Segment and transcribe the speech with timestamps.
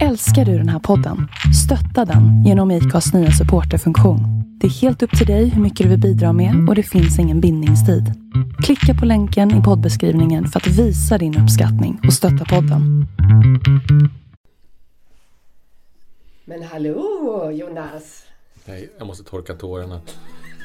[0.00, 1.28] Älskar du den här podden?
[1.64, 4.20] Stötta den genom IKAs nya supporterfunktion.
[4.60, 7.18] Det är helt upp till dig hur mycket du vill bidra med och det finns
[7.18, 8.04] ingen bindningstid.
[8.64, 13.06] Klicka på länken i poddbeskrivningen för att visa din uppskattning och stötta podden.
[16.44, 18.24] Men hallå Jonas!
[18.64, 20.00] Nej, jag måste torka tårarna.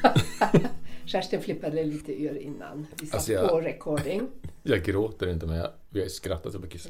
[1.04, 4.22] Kerstin flippade lite ur innan vi satt Alltså, jag- på recording.
[4.62, 6.88] Jag gråter inte men jag, ju skrattat så mycket.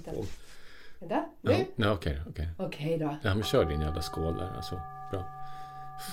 [0.99, 1.25] Vänta.
[1.41, 1.53] Nu?
[1.53, 2.49] Ja, nej, okej, okej.
[2.57, 3.17] Okej då.
[3.23, 4.57] Ja, men kör din jävla skål där.
[4.57, 4.81] Alltså,
[5.11, 5.25] bra.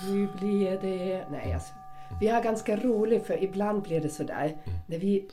[0.05, 1.25] Nu blir det...
[1.31, 1.73] Nej, alltså.
[2.21, 4.45] Vi har ganska roligt för ibland blir det sådär.
[4.45, 4.79] Mm.
[4.87, 5.29] När vi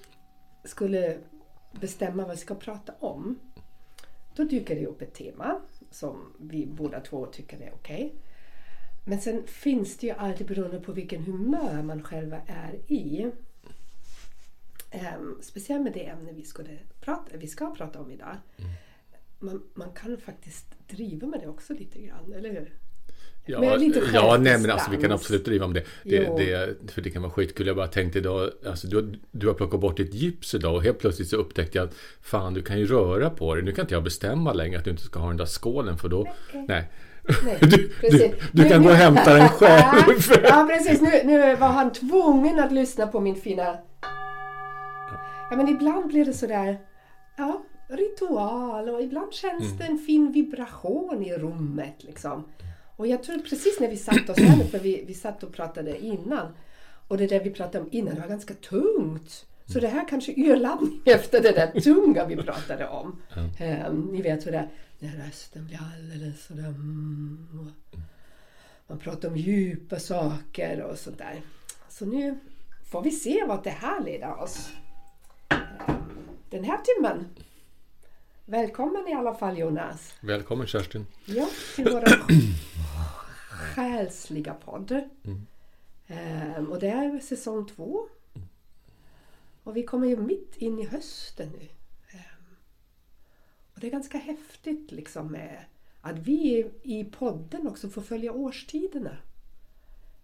[0.64, 1.18] skulle
[1.72, 3.38] bestämma vad vi ska prata om.
[4.36, 5.60] Då dyker det upp ett tema
[5.90, 8.12] som vi båda två tycker är okej.
[9.06, 13.30] Men sen finns det ju alltid beroende på vilken humör man själva är i.
[14.90, 18.36] Ehm, speciellt med det ämne vi, skulle prata, vi ska prata om idag.
[18.56, 18.70] Mm.
[19.42, 22.72] Man, man kan faktiskt driva med det också lite grann, eller hur?
[23.46, 23.78] Ja,
[24.12, 25.84] ja nej, men alltså, vi kan absolut driva om det.
[26.04, 27.66] det, det för det kan vara skitkul.
[27.66, 30.98] Jag bara tänkte idag, alltså, du, du har plockat bort ditt gips idag och helt
[30.98, 33.64] plötsligt så upptäckte jag att fan, du kan ju röra på dig.
[33.64, 36.08] Nu kan inte jag bestämma längre att du inte ska ha den där skålen för
[36.08, 36.90] då, nej.
[37.44, 40.22] Nej, Du, du, du kan nu- gå och hämta den själv.
[40.42, 41.00] ja, precis.
[41.00, 43.76] Nu, nu var han tvungen att lyssna på min fina...
[45.50, 46.78] Ja, men ibland blir det sådär...
[47.36, 47.64] Ja,
[47.96, 49.78] ritual och ibland känns Mm.
[49.78, 52.44] det en fin vibration i rummet liksom.
[52.96, 55.98] Och jag tror precis när vi satt oss här för vi, vi satt och pratade
[56.04, 56.46] innan.
[57.08, 59.46] Och det där vi pratade om innan, var ganska tungt.
[59.66, 63.22] Så det här kanske är urladdning efter det där tunga vi pratade om.
[63.58, 66.66] Ehm, ni vet hur det är, när rösten blir alldeles sådär...
[66.68, 67.72] Mm,
[68.86, 71.40] man pratar om djupa saker och sånt där.
[71.88, 72.38] Så nu
[72.90, 74.70] får vi se vart det här leder oss.
[75.48, 75.58] Ehm,
[76.50, 77.24] Den här timmen.
[78.44, 80.14] Välkommen i alla fall Jonas.
[80.20, 81.06] Välkommen Kerstin.
[81.24, 82.04] Ja, till vår
[83.74, 85.00] själsliga podd.
[86.06, 88.08] Ehm, och det är säsong två.
[89.62, 91.68] Och vi kommer ju mitt in i hösten nu.
[92.10, 92.56] Ehm,
[93.74, 95.64] och det är ganska häftigt liksom med
[96.00, 99.16] att vi i podden också får följa årstiderna.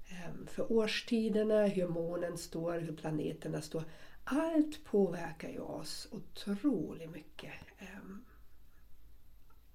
[0.08, 3.84] Ehm, för årstiderna, hur månen står, hur planeterna står.
[4.30, 7.52] Allt påverkar ju oss otroligt mycket.
[7.80, 8.24] Um,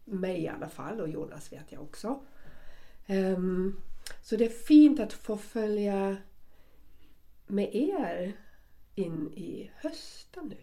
[0.06, 2.20] mig i alla fall och Jonas vet jag också.
[3.08, 3.82] Um,
[4.22, 6.18] så det är fint att få följa
[7.48, 8.38] med er
[8.96, 10.58] in i hösten nu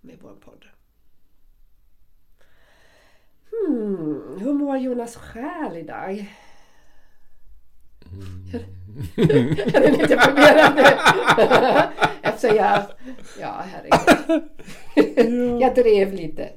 [0.00, 0.64] med vår podd.
[3.50, 6.34] Hmm, hur mår Jonas själ idag?
[9.16, 9.30] Jag
[9.84, 10.82] är lite förvirrad nu.
[12.22, 12.82] Eftersom jag...
[13.40, 14.42] Ja, herregud.
[15.62, 16.48] Jag drev lite.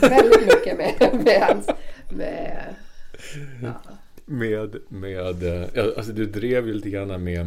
[0.00, 1.68] Väldigt mycket med, med hans...
[2.10, 2.74] Med,
[3.62, 3.72] ja.
[4.24, 7.40] Med, med eh, alltså du drev ju lite grann med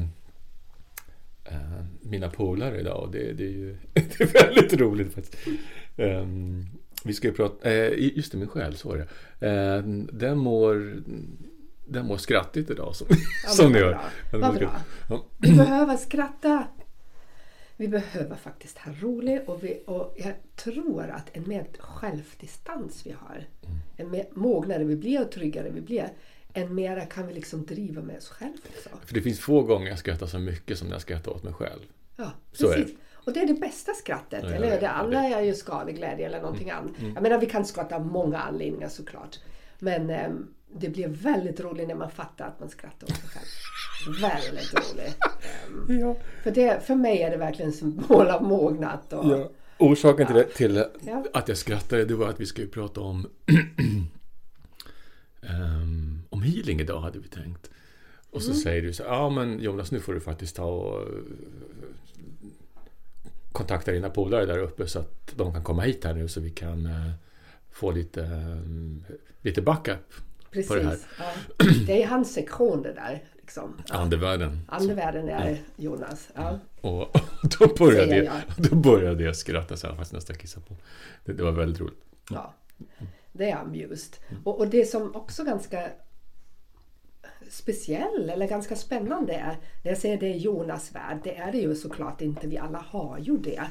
[1.46, 5.38] eh, mina polare idag och det, det är ju det är väldigt roligt faktiskt.
[5.98, 6.66] Ehm,
[7.04, 9.48] vi ska ju prata, eh, just det, min själ, så är det.
[9.48, 11.02] Eh, den mår
[11.88, 13.08] den mår skrattigt idag som,
[13.46, 14.00] Ja, som ni gör.
[14.34, 14.72] Vad bra.
[15.10, 15.26] Ja.
[15.38, 16.68] Vi behöver skratta.
[17.80, 23.12] Vi behöver faktiskt ha roligt och, vi, och jag tror att en mer självdistans vi
[23.12, 23.48] har,
[23.98, 26.10] en mer mognare vi blir och tryggare vi blir,
[26.54, 28.90] en mera kan vi liksom driva med oss själva också.
[29.06, 31.54] För det finns få gånger jag skrattar så mycket som när jag skrattar åt mig
[31.54, 31.80] själv.
[32.16, 32.96] Ja, Så precis.
[33.14, 34.80] Och det är det bästa skrattet, Ja, eller ja?
[34.80, 36.92] Det andra det- är ju skadeglädje eller någonting annat.
[37.16, 39.40] Jag menar, vi kan skratta av många anledningar såklart.
[39.80, 44.22] Men ehm, det blir väldigt roligt när man fattar att man skrattar åt sig själv.
[44.22, 45.18] Väldigt roligt.
[45.90, 46.18] Ehm, Ja.
[46.44, 49.00] För, det, för mig är det verkligen en symbol av mognad.
[49.10, 49.50] Och, Ja.
[49.80, 51.26] Orsaken till, det, till Ja.
[51.34, 53.28] att jag skrattade det var att vi ju prata om
[55.42, 57.70] ehm, om healing idag hade vi tänkt.
[58.30, 61.08] Och så säger du så ja men Jonas nu får du faktiskt ta och eh,
[63.52, 66.50] kontakta dina polare där uppe så att de kan komma hit här nu så vi
[66.50, 67.12] kan eh,
[67.72, 70.14] få lite, eh, lite backup
[70.58, 70.68] precis.
[70.68, 70.98] på det här.
[71.20, 71.66] Ja.
[71.88, 73.24] Det är hans sektion det där.
[73.36, 73.82] Liksom.
[73.90, 74.60] andevärlden.
[74.68, 76.30] Andevärlden är Jonas.
[76.36, 76.60] Ja.
[76.82, 77.20] Och
[77.60, 80.76] då började, jag, då började jag skratta så jag fast nästan kissa på.
[81.26, 82.04] Det, det var väldigt roligt.
[82.30, 82.54] Ja,
[83.32, 84.16] det är amused.
[84.44, 85.90] Och, och det som också ganska
[87.50, 91.58] speciell eller ganska spännande är, när jag säger det är Jonas värld, det är det
[91.58, 93.64] ju såklart inte, vi alla har ju det.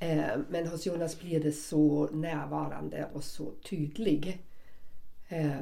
[0.00, 4.42] Eh, men hos Jonas blir det så närvarande och så tydlig.
[5.32, 5.60] Eh,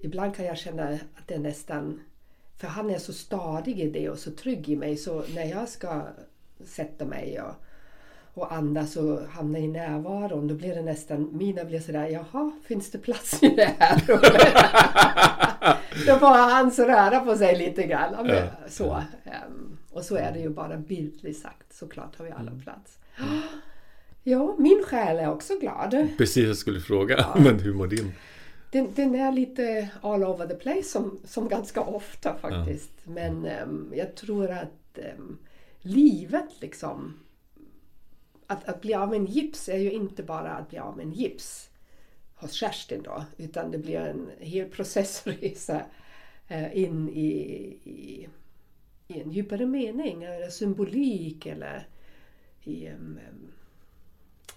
[0.00, 2.00] ibland kan jag känna att det är nästan,
[2.56, 5.68] för han är så stadig i det och så trygg i mig så när jag
[5.68, 6.02] ska
[6.64, 7.54] sätta mig och
[8.34, 10.48] och andas och hamna i närvaron.
[10.48, 14.02] Då blir det nästan, mina blir sådär, jaha, finns det plats i det här
[16.06, 18.28] då får han så röra på sig lite grann.
[18.28, 19.02] Ja, så.
[19.46, 22.98] Um, och så är det ju bara bildligt sagt, såklart har vi alla plats.
[24.24, 26.08] Ja, min själ är också glad.
[26.18, 27.16] Precis, jag skulle fråga.
[27.18, 27.34] Ja.
[27.40, 28.12] Men hur mår din?
[28.72, 32.92] Den, den, är lite all over the place som, som ganska ofta faktiskt.
[33.04, 33.10] Ja.
[33.12, 35.38] Men um, jag tror att um,
[35.80, 37.18] livet liksom
[38.46, 41.06] att, att bli av med en gips är ju inte bara att bli av med
[41.06, 41.70] en gips
[42.34, 45.82] hos Kerstin då, utan det blir en hel processresa
[46.48, 47.30] eh, in i,
[47.84, 48.28] i,
[49.08, 51.86] i, en djupare mening, eller symbolik eller
[52.62, 53.18] i, um,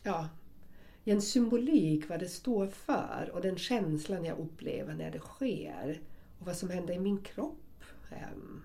[0.04, 0.30] ja,
[1.06, 6.02] i en symbolik vad det står för och den känslan jag upplever när det sker
[6.40, 7.84] och vad som händer i min kropp.
[8.10, 8.62] Um,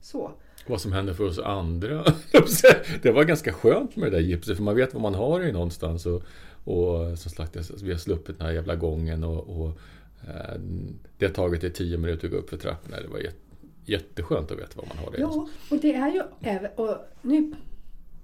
[0.00, 0.32] så.
[0.66, 2.04] Vad som händer för oss andra.
[3.02, 5.52] det var ganska skönt med det där gipset för man vet var man har det
[5.52, 6.06] någonstans.
[6.06, 6.22] Och,
[6.64, 9.68] och som sagt, vi har sluppit den här jävla gången och, och
[10.28, 10.60] eh,
[11.18, 13.00] det har tagit det tio minuter att gå upp för trapporna.
[13.00, 13.36] Det var jätte,
[13.84, 15.20] jätteskönt att veta var man har det.
[15.20, 16.22] Ja, och det är ju
[16.76, 17.54] och nu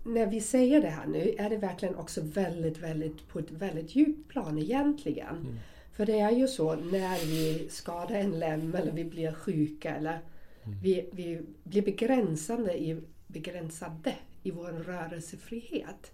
[0.07, 3.97] när vi säger det här nu är det verkligen också väldigt, väldigt på ett väldigt
[3.97, 5.37] djupt plan egentligen.
[5.37, 5.59] Mm.
[5.93, 10.21] För det är ju så när vi skadar en lem eller vi blir sjuka eller
[10.67, 10.79] Mm.
[10.83, 16.13] Vi, vi blir begränsade i, begränsade i vår rörelsefrihet.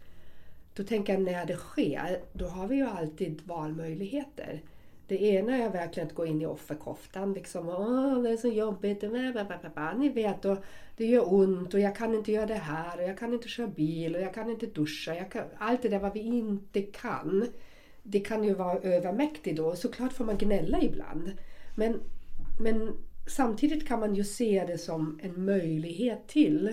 [0.74, 4.62] Då tänker jag när det sker, då har vi ju alltid valmöjligheter.
[5.12, 7.32] Det ena är verkligen att gå in i offerkoftan.
[7.32, 9.02] Liksom, Åh, det är så jobbigt.
[9.98, 10.64] Ni vet, och
[10.96, 13.66] det gör ont och jag kan inte göra det här och jag kan inte köra
[13.66, 15.24] bil och jag kan inte duscha.
[15.24, 17.46] Kan, allt det där vad vi inte kan,
[18.02, 19.76] det kan ju vara övermäktigt då.
[19.76, 21.32] Såklart får man gnälla ibland.
[21.76, 22.00] Men,
[22.60, 22.96] men
[23.28, 26.72] samtidigt kan man ju se det som en möjlighet till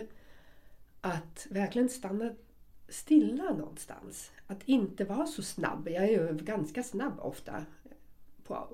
[1.02, 2.32] att verkligen stanna
[2.90, 4.32] stilla någonstans.
[4.48, 5.90] Att inte vara så snabb.
[5.90, 7.66] Jag är ju ganska snabb ofta.
[8.50, 8.68] På,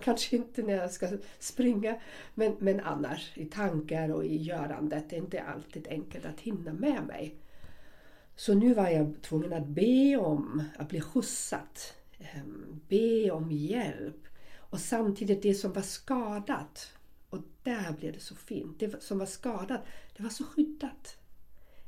[0.00, 1.08] kanske inte när jag ska
[1.38, 2.00] springa,
[2.34, 5.10] men, men annars i tankar och i görandet.
[5.10, 7.34] Det är inte alltid enkelt att hinna med mig.
[8.36, 11.94] Så nu var jag tvungen att be om att bli skjutsat.
[12.18, 14.26] Ehm, be om hjälp.
[14.58, 16.92] Och samtidigt det som var skadat
[17.30, 18.80] och där blev det så fint.
[18.80, 19.80] Det som var skadat,
[20.16, 21.16] det var så skyddat.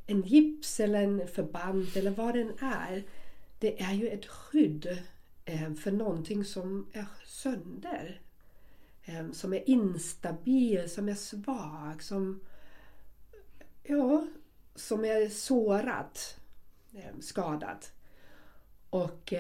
[0.06, 3.02] En gips eller en förband eller vad den är,
[3.58, 4.98] det är ju ett skydd
[5.44, 8.20] Eh, för någonting som är sönder.
[9.02, 12.40] Eh, som är instabil, som är svag, som,
[13.82, 14.26] ja,
[14.74, 16.40] som är sårat,
[16.92, 17.22] eh, skadad.
[17.22, 17.92] skadat.
[18.90, 19.32] Och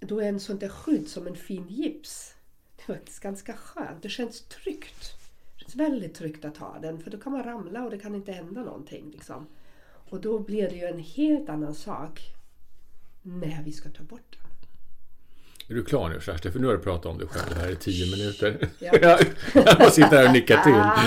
[0.00, 2.34] då är en sånt där skydd som en fin gips,
[2.76, 4.02] det är faktiskt ganska skönt.
[4.02, 5.14] Det känns tryggt
[5.54, 8.14] Det känns väldigt tryggt att ha den för då kan man ramla och det kan
[8.14, 9.10] inte hända någonting.
[9.10, 9.46] Liksom.
[10.10, 12.20] Och då blir det ju en helt annan sak
[13.22, 14.39] när vi ska ta bort den.
[15.70, 16.52] Är du klar nu Kerstin?
[16.52, 18.68] För nu har du pratat om dig själv här i tio minuter.
[18.78, 18.90] Ja.
[19.54, 20.72] jag får sitta här och nicka till.
[20.72, 20.98] Ja,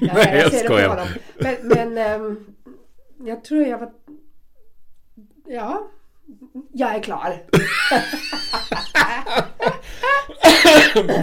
[0.00, 1.08] ja, Nej, jag, jag skojar.
[1.38, 2.46] Men, men um,
[3.24, 3.92] jag tror jag var...
[5.46, 5.90] Ja,
[6.72, 7.42] jag är klar.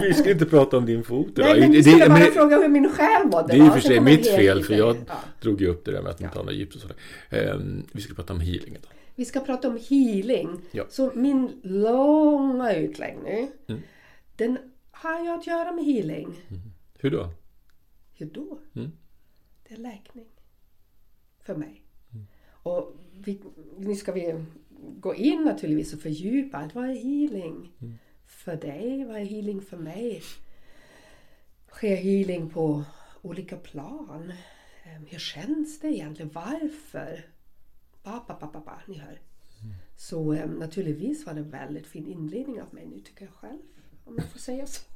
[0.02, 1.46] vi ska inte prata om din fot idag.
[1.50, 3.52] Nej, men vi skulle bara men, fråga hur min själ mådde.
[3.52, 5.14] Det är i och för sig mitt fel, för jag ja.
[5.40, 6.40] drog ju upp det där med att inte ja.
[6.40, 6.96] ha något gips och sådär.
[7.54, 8.90] Um, vi ska prata om healing idag.
[9.20, 10.60] Vi ska prata om healing.
[10.70, 10.84] Ja.
[10.88, 11.60] Så min
[12.72, 13.80] långa utläggning, mm.
[14.36, 14.58] den
[14.90, 16.26] har ju att göra med healing.
[16.26, 16.60] Mm.
[16.98, 17.28] Hur då?
[18.12, 18.58] Hur då?
[18.74, 18.90] Mm.
[19.68, 20.26] Det är läkning.
[21.40, 21.82] För mig.
[22.12, 22.26] Mm.
[22.62, 23.40] Och vi,
[23.78, 24.44] nu ska vi
[24.78, 26.74] gå in naturligtvis och fördjupa allt.
[26.74, 27.72] Vad är healing?
[27.80, 27.98] Mm
[28.30, 29.04] för dig?
[29.04, 30.22] Vad är healing för mig?
[31.68, 32.84] Sker healing på
[33.22, 34.32] olika plan?
[34.84, 36.30] Ehm, hur känns det egentligen?
[36.34, 37.24] Varför?
[38.02, 39.20] Ba, ba, ba, ba, ba, ni hör.
[40.00, 43.58] Så um, naturligtvis var det en väldigt fin inledning av mig nu tycker jag själv.
[44.04, 44.82] Om jag får säga så.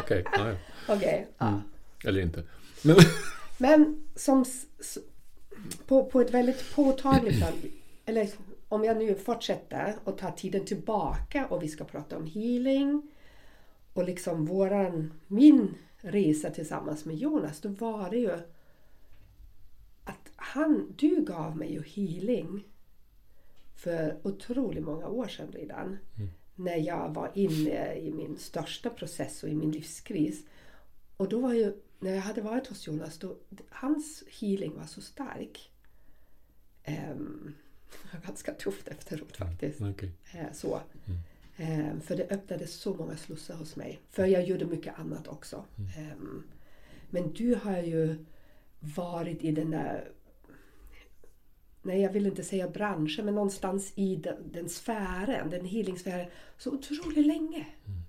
[0.00, 0.54] Okej, okay,
[0.88, 1.48] okay, ja.
[1.48, 1.60] Mm.
[2.04, 2.44] Eller inte.
[2.82, 2.96] Men,
[3.58, 4.44] Men som
[5.86, 7.52] på, på ett väldigt påtagligt plan,
[8.04, 8.28] eller
[8.68, 13.10] om jag nu fortsätter och tar tiden tillbaka och vi ska prata om healing
[13.92, 18.32] och liksom våran, min resa tillsammans med Jonas, då var det ju
[20.04, 22.64] att han, du gav mig ju healing
[23.80, 25.98] för otroligt många år sedan redan.
[26.16, 26.30] Mm.
[26.54, 30.44] När jag var inne i min största process och i min livskris.
[31.16, 33.36] Och då var ju, när jag hade varit hos Jonas, då,
[33.68, 35.70] hans healing var så stark.
[36.86, 37.54] Um,
[38.02, 39.80] det var ganska tufft efteråt faktiskt.
[39.80, 40.10] Mm, okay.
[40.34, 40.80] Eh, så.
[41.06, 41.20] Mm.
[41.56, 44.00] Eh, för det öppnade så många slussar hos mig.
[44.10, 45.64] För jag gjorde mycket annat också.
[45.78, 45.90] Mm.
[46.10, 46.42] Ehm,
[47.10, 48.24] men du har ju
[48.80, 50.12] varit i den där
[51.82, 56.26] nej jag vill inte säga branschen, men någonstans i den, den sfären, den healingsfären,
[56.58, 57.66] så otroligt länge.
[57.86, 58.00] Mm.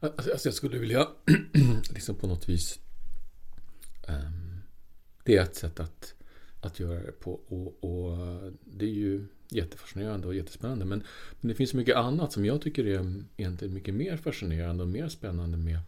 [0.00, 1.08] Alltså, alltså jag skulle vilja
[1.90, 2.80] liksom på något vis
[4.08, 4.62] um,
[5.24, 6.14] Det är ett sätt att,
[6.60, 8.18] att göra det på och, och
[8.64, 11.02] det är ju jättefascinerande och jättespännande men,
[11.40, 15.08] men det finns mycket annat som jag tycker är egentligen mycket mer fascinerande och mer
[15.08, 15.78] spännande med,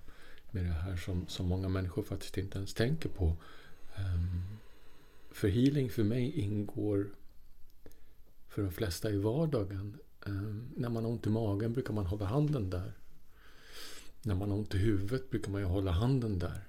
[0.50, 3.37] med det här som, som många människor faktiskt inte ens tänker på.
[3.97, 4.58] Um,
[5.30, 7.11] för healing för mig ingår
[8.49, 9.99] för de flesta i vardagen.
[10.26, 12.92] Um, när man har ont i magen brukar man hålla handen där.
[14.23, 16.64] När man har ont i huvudet brukar man ju hålla handen där.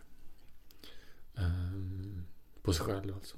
[1.35, 2.21] Um,
[2.61, 3.37] på sig själv alltså.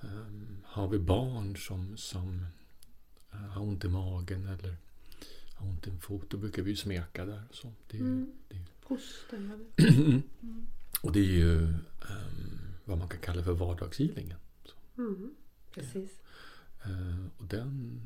[0.00, 2.46] Um, har vi barn som, som
[3.34, 4.76] uh, har ont i magen eller
[5.54, 7.42] har ont i en fot, då brukar vi ju smeka där.
[7.50, 7.72] Och så.
[7.90, 8.32] Det är Mm.
[8.48, 8.60] det är
[9.56, 9.96] vet.
[10.42, 10.66] Mm.
[11.02, 14.38] och det är ju um, vad man kan kalla för vardagshealingen.
[14.98, 15.34] Mm.
[15.74, 16.10] Precis.
[16.86, 18.00] Uh, och den,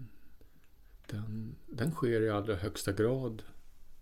[1.06, 3.42] den, den sker i allra högsta grad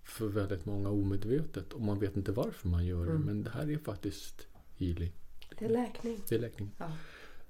[0.05, 3.11] för väldigt många omedvetet och man vet inte varför man gör det.
[3.11, 3.23] Mm.
[3.23, 5.13] Men det här är faktiskt healing.
[5.59, 6.19] Det är läkning.
[6.29, 6.71] Det är läkning.
[6.79, 6.91] Ja.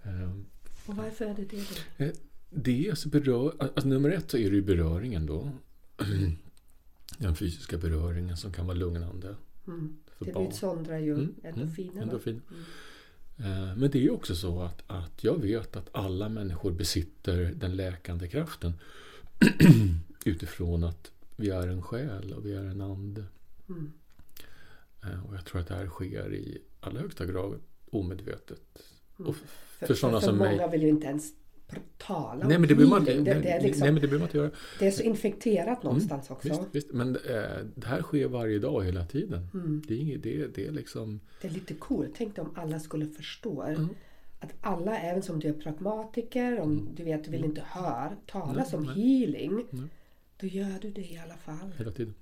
[0.02, 0.46] Um,
[0.86, 1.64] Och varför är det det
[1.98, 2.12] då?
[2.50, 5.50] det är alltså berör, alltså nummer ett så är det ju beröringen då.
[7.18, 9.96] Den fysiska beröringen som kan vara lugnande Mm.
[10.18, 10.48] för Det barn.
[10.48, 12.02] utsondrar ju Mm, endorfinerna.
[12.02, 12.42] endorfin.
[12.50, 12.64] Mm.
[13.38, 17.76] Eh, Men det är också så att, att jag vet att alla människor besitter den
[17.76, 18.72] läkande kraften
[20.24, 23.24] utifrån att vi är en själ och vi är en ande.
[23.68, 23.92] Mm.
[25.02, 27.60] Eh, Och jag tror att det här sker i allra högsta grad
[27.90, 28.62] omedvetet.
[29.18, 29.28] Mm.
[29.30, 30.70] Och För, för sådana för, som många mig.
[30.70, 31.32] vill ju inte ens
[31.98, 34.08] tala Nej om men det behöver man inte det, det, är liksom, nej, men det
[34.08, 34.50] behöver man inte göra.
[34.78, 36.48] det är så infekterat någonstans också.
[36.48, 36.92] Visst, visst.
[36.92, 37.42] Men eh,
[37.74, 39.46] det här sker varje dag hela tiden.
[39.54, 39.82] Mm.
[39.88, 41.20] Det är inget, det, det är liksom...
[41.40, 42.10] Det är lite coolt.
[42.16, 43.88] Tänk dig om alla skulle förstå Mm.
[44.40, 48.72] att alla, även som du är pragmatiker, om du vet du vill inte höra talas
[48.72, 48.94] Nej, om nej.
[48.94, 49.88] healing, Nej.
[50.40, 51.72] då gör du det i alla fall.
[51.78, 52.14] Hela tiden.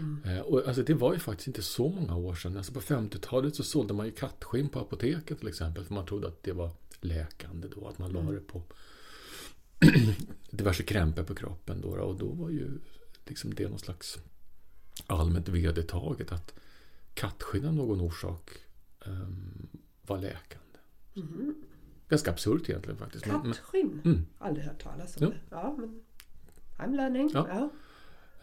[0.00, 0.36] Mm.
[0.36, 2.56] Eh, och alltså, det var ju faktiskt inte så många år sedan.
[2.56, 5.84] Alltså, på 50-talet så sålde man ju kattskinn på apoteket till exempel.
[5.84, 7.86] För man trodde att det var läkande då.
[7.88, 8.34] Att man la Mm.
[8.34, 8.62] det på
[10.50, 11.80] diverse krämpor på kroppen.
[11.80, 12.78] Då, och då var ju
[13.26, 14.18] liksom det någon slags
[15.06, 16.54] allmänt vedertaget att
[17.14, 18.50] kattskinn av någon orsak
[19.06, 19.68] ehm,
[20.06, 20.78] var läkande.
[21.14, 21.54] Mhm.
[22.08, 23.24] Ganska absurt egentligen faktiskt.
[23.24, 24.00] Kattskinn?
[24.04, 24.26] Mm.
[24.38, 25.30] Aldrig hört talas om Jo.
[25.30, 25.36] det.
[25.50, 26.02] Ja, men
[26.78, 27.30] I'm learning.
[27.34, 27.46] Ja.
[27.48, 27.70] Ja.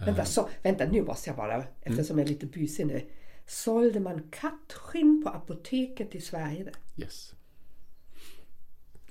[0.05, 3.09] Vänta, så, vänta, nu måste jag bara, eftersom jag är lite busig nu.
[3.47, 6.71] Sålde man kattskinn på apoteket i Sverige?
[6.97, 7.35] Yes.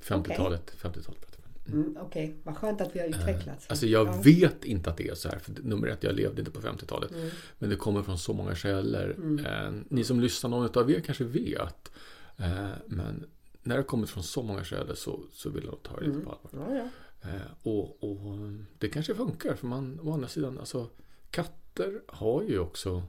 [0.00, 0.74] 50-talet.
[0.80, 1.35] 50-talet.
[1.72, 3.66] Mm, Okej, vad skönt att vi har utvecklats.
[3.68, 4.20] Alltså jag Ja.
[4.24, 5.38] vet inte att det är så här.
[5.38, 7.10] För nummer ett, jag levde inte på 50-talet.
[7.10, 7.28] Mm.
[7.58, 9.16] Men det kommer från så många källor.
[9.46, 11.92] Eh, ni som lyssnar, någon av er kanske vet.
[12.36, 13.26] Eh, men
[13.62, 16.30] när det kommer från så många källor så, så vill jag ta det lite på
[16.30, 16.76] allvar.
[16.76, 16.76] Ja,
[17.22, 17.30] ja.
[17.30, 18.38] Eh, och, och
[18.78, 19.54] det kanske funkar.
[19.54, 20.90] För man, å andra sidan, alltså
[21.30, 23.02] katter har ju också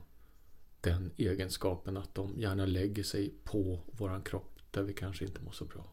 [0.80, 5.52] den egenskapen att de gärna lägger sig på våran kropp där vi kanske inte mår
[5.52, 5.84] så bra.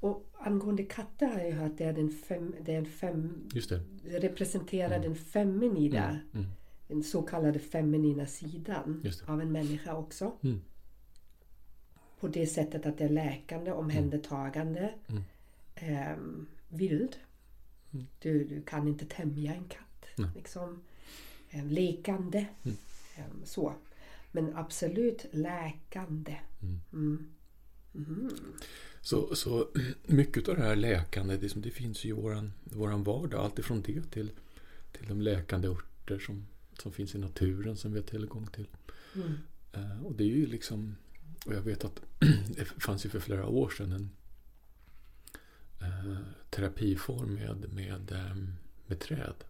[0.00, 3.48] Och angående katter har jag hört att det är den fem, det är en fem,
[3.54, 3.80] Just det.
[4.04, 6.46] representerar den feminina, Mm.
[6.88, 10.32] den så kallade feminina sidan av en människa också.
[10.42, 10.60] Mm.
[12.20, 15.22] På det sättet att det är läkande, omhändertagande, Mm.
[15.74, 17.16] ehm, vild.
[17.92, 18.06] Mm.
[18.18, 20.06] Du, du kan inte tämja en katt.
[20.36, 20.82] Liksom.
[21.50, 22.46] Ehm, lekande.
[22.64, 22.76] Mm.
[23.16, 23.72] Ehm, så.
[24.32, 26.36] Men absolut läkande.
[26.92, 27.28] Mm.
[29.02, 29.68] Så, så
[30.06, 33.44] mycket av det här läkande, det, som, det finns ju i våran, våran vardag.
[33.44, 34.30] Allt ifrån det till,
[34.92, 36.46] till de läkande örter som,
[36.78, 38.66] som finns i naturen som vi har tillgång till.
[39.14, 39.38] Mm.
[39.72, 40.96] Eh, och det är ju liksom,
[41.46, 42.02] och jag vet att
[42.56, 44.10] det fanns ju för flera år sedan en
[45.80, 46.16] eh,
[46.50, 48.52] terapiform med, med, ehm,
[48.86, 49.44] med träd.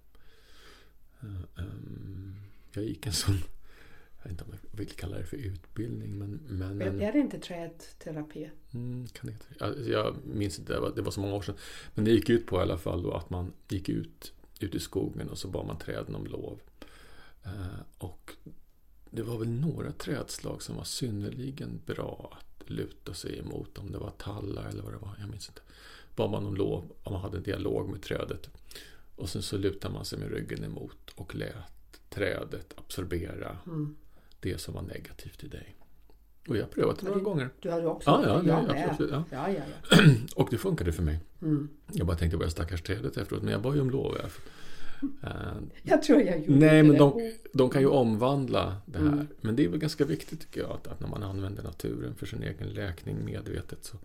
[1.20, 2.34] Eh, ehm,
[2.72, 3.38] jag gick en sån,
[4.22, 7.18] jag vet inte om jag vill kalla det för utbildning, men, men en, Är det
[7.18, 8.50] inte trädterapi?
[8.74, 9.64] Mm, kan det?
[9.64, 11.54] Alltså, jag minns inte, det var, det var så många år sedan.
[11.94, 14.80] Men det gick ut på i alla fall då att man gick ut, ut i
[14.80, 16.60] skogen och så bad man träden om lov.
[17.44, 18.32] Eh, och
[19.10, 23.78] det var väl några trädslag som var synnerligen bra att luta sig emot.
[23.78, 25.60] Om det var tallar eller vad det var, jag minns inte.
[26.16, 28.50] Bad man om lov, om man hade en dialog med trädet.
[29.16, 33.96] Och sen så lutade man sig med ryggen emot och lät trädet absorbera Mm.
[34.40, 35.74] Det som var negativt i dig.
[36.48, 37.50] Och jag har prövat det några det- gånger.
[37.60, 38.88] Du har också Ja, ja, ja, med.
[38.90, 39.24] absolut, ja.
[39.30, 39.98] ja, ja, ja.
[40.36, 41.20] Och det funkade för mig.
[41.42, 41.68] Mm.
[41.92, 44.16] Jag bara tänkte på det stackars trädet efteråt, men jag bad ju om lov.
[44.22, 44.30] Jag,
[45.22, 49.06] Eh, Jag tror jag gjorde nej, men de, de kan ju omvandla det här.
[49.06, 49.26] Mm.
[49.40, 52.26] Men det är väl ganska viktigt tycker jag, att, att när man använder naturen för
[52.26, 53.96] sin egen läkning medvetet så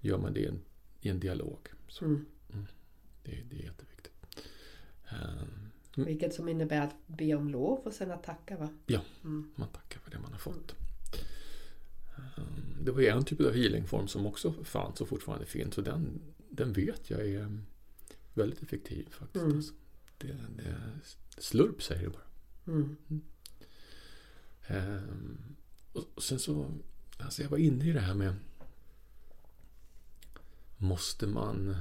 [0.00, 0.60] gör man det i en,
[1.00, 1.58] i en dialog.
[1.88, 2.26] Så, Mm.
[3.22, 4.12] det, det är jätteviktigt.
[5.96, 8.68] Um, Vilket som innebär att be om lov och sen att tacka va?
[8.86, 9.50] Ja, Mm.
[9.54, 10.74] man tackar för det man har fått.
[12.36, 15.84] Um, det var ju en typ av healingform som också fanns och fortfarande finns och
[15.84, 17.58] den, den vet jag är
[18.34, 19.44] väldigt effektiv faktiskt.
[19.44, 19.56] Mm.
[19.56, 19.74] Alltså.
[20.18, 20.26] Det,
[20.56, 20.76] det,
[21.38, 22.22] slurp säger det bara.
[22.66, 22.96] Mm.
[24.66, 25.38] Ehm,
[25.92, 26.70] och sen så,
[27.18, 28.34] alltså jag var inne i det här med
[30.78, 31.76] Måste man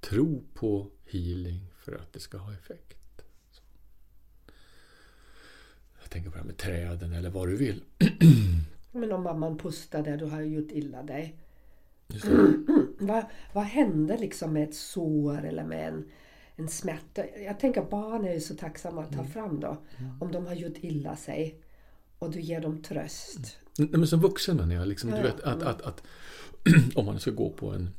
[0.00, 3.22] tro på healing för att det ska ha effekt?
[3.50, 3.62] Så.
[6.00, 7.82] Jag tänker på det här med träden eller vad du vill.
[8.92, 11.36] Men om mamman pustade, du har ju gjort illa dig.
[12.98, 16.04] Vad, vad händer liksom med ett sår eller med en,
[16.56, 17.24] en smärta?
[17.38, 19.76] Jag tänker barn är ju så tacksamma att ta fram då.
[20.20, 21.60] Om de har gjort illa sig
[22.18, 23.58] och du ger dem tröst.
[23.78, 24.88] Nej, men som vuxen menar jag.
[24.88, 26.02] Liksom, Ja, du vet, att, att, att,
[26.94, 27.90] om man ska gå på en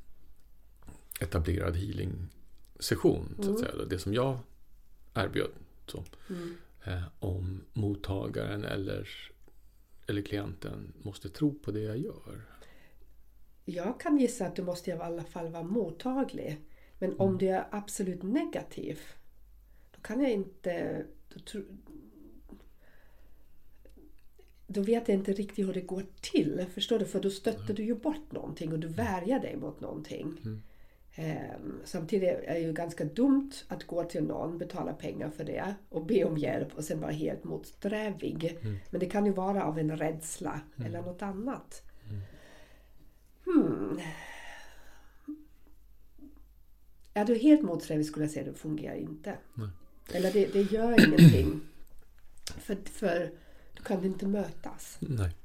[1.20, 4.38] etablerad healing-session, så att säga, då, det som jag
[5.13, 5.51] erbjöd,
[5.88, 6.55] så, Mm.
[6.86, 9.10] Eh, om mottagaren eller,
[10.08, 12.42] eller klienten måste tro på det jag gör.
[13.66, 16.62] Jag kan gissa att du måste i alla fall vara mottaglig.
[17.00, 19.00] Men om du är absolut negativ,
[19.96, 21.06] då kan jag inte...
[21.34, 21.60] Då,
[24.68, 26.66] då vet jag inte riktigt hur det går till.
[26.74, 27.06] Förstår du?
[27.06, 30.40] För då stöter du ju bort någonting och du värjar dig mot någonting.
[31.15, 35.75] Ehm, samtidigt är det ju ganska dumt att gå till någon, betala pengar för det
[35.89, 38.58] och be om hjälp och sen vara helt motsträvig.
[38.89, 41.84] Men det kan ju vara av en rädsla eller något annat.
[43.46, 44.00] Hmm.
[47.13, 49.38] Är du helt motsträvig skulle jag säga det fungerar inte.
[49.53, 49.70] Nej.
[50.13, 51.62] Eller det, det gör ingenting.
[52.58, 53.32] För, för
[53.74, 54.98] då kan inte mötas.
[55.00, 55.36] Nej.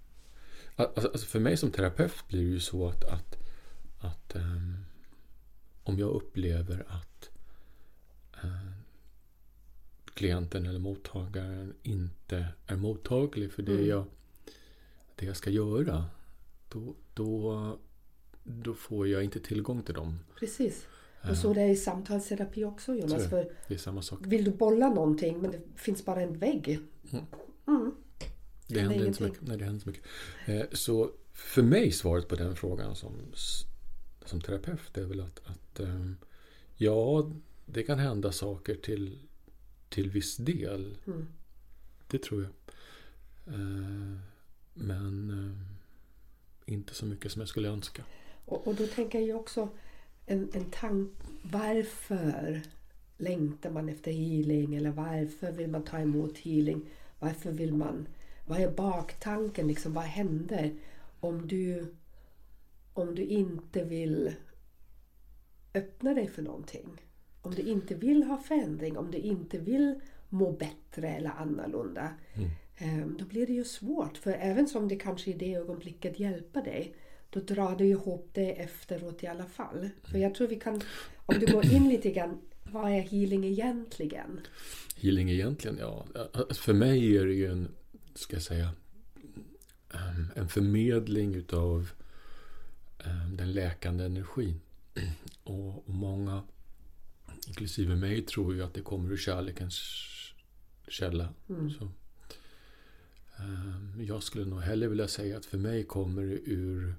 [0.77, 3.37] Alltså, alltså för mig som terapeut blir det ju så att, att,
[4.01, 4.85] att ehm,
[5.89, 7.31] om jag upplever att
[8.43, 8.71] eh,
[10.15, 13.87] klienten eller mottagaren inte är mottaglig för det, Mm.
[13.87, 14.05] jag,
[15.17, 16.05] det jag ska göra,
[16.69, 17.79] då, då,
[18.45, 20.19] då får jag inte tillgång till dem.
[20.39, 20.87] Precis.
[21.31, 23.23] Och så det är i samtalsterapi också Jonas.
[23.23, 23.29] det.
[23.29, 24.19] För Det är samma sak.
[24.23, 26.81] vill du bolla någonting men det finns bara en vägg.
[27.67, 27.95] Mm.
[28.67, 29.43] Det händer inte så mycket.
[29.43, 30.05] Nej, det händer så mycket.
[30.47, 33.13] Eh, så för mig svaret på den frågan som,
[34.29, 36.17] som terapeut är väl att, att ehm,
[36.77, 37.31] ja,
[37.67, 39.19] det kan hända saker till,
[39.89, 40.99] till viss del.
[41.07, 41.27] Mm.
[42.07, 42.53] Det tror jag.
[43.55, 44.19] Eh,
[44.75, 48.05] men eh, inte så mycket som jag skulle önska.
[48.45, 49.69] Och, och då tänker jag också
[50.27, 51.11] en, en tank.
[51.43, 52.63] Varför
[53.17, 54.75] längtar man efter healing?
[54.75, 56.91] Eller varför vill man ta emot healing?
[57.19, 58.07] Varför vill man...
[58.47, 59.69] Vad är baktanken?
[59.69, 60.75] Liksom, vad händer
[61.21, 61.95] om du,
[62.99, 64.33] om du inte vill
[65.75, 66.89] öppna dig för någonting?
[67.43, 72.15] Om du inte vill ha förändring, om du inte vill må bättre eller annorlunda.
[72.77, 74.17] ehm, Då blir det ju svårt.
[74.19, 76.95] För även som det kanske i det ögonblicket hjälper dig
[77.31, 79.89] då drar du ihop det efteråt i alla fall.
[80.03, 80.81] För jag tror vi kan,
[81.27, 82.39] om du går in lite grann,
[82.73, 84.41] vad är healing egentligen?
[84.97, 86.07] Healing egentligen, ja.
[86.55, 87.69] För mig är det ju en,
[88.15, 88.71] ska jag säga,
[89.95, 91.91] ehm, en förmedling utav
[93.33, 94.61] den läkande energin.
[95.43, 96.43] Och många,
[97.47, 99.81] inklusive mig, tror ju att det kommer ur kärlekens
[100.89, 101.35] källa.
[101.79, 101.89] Så,
[103.37, 106.95] ehm, jag skulle nog hellre vilja säga att för mig kommer det ur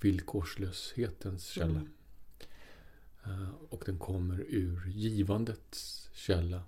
[0.00, 1.80] villkorslöshetens källa.
[3.24, 6.62] Eh, Och den kommer ur givandets källa.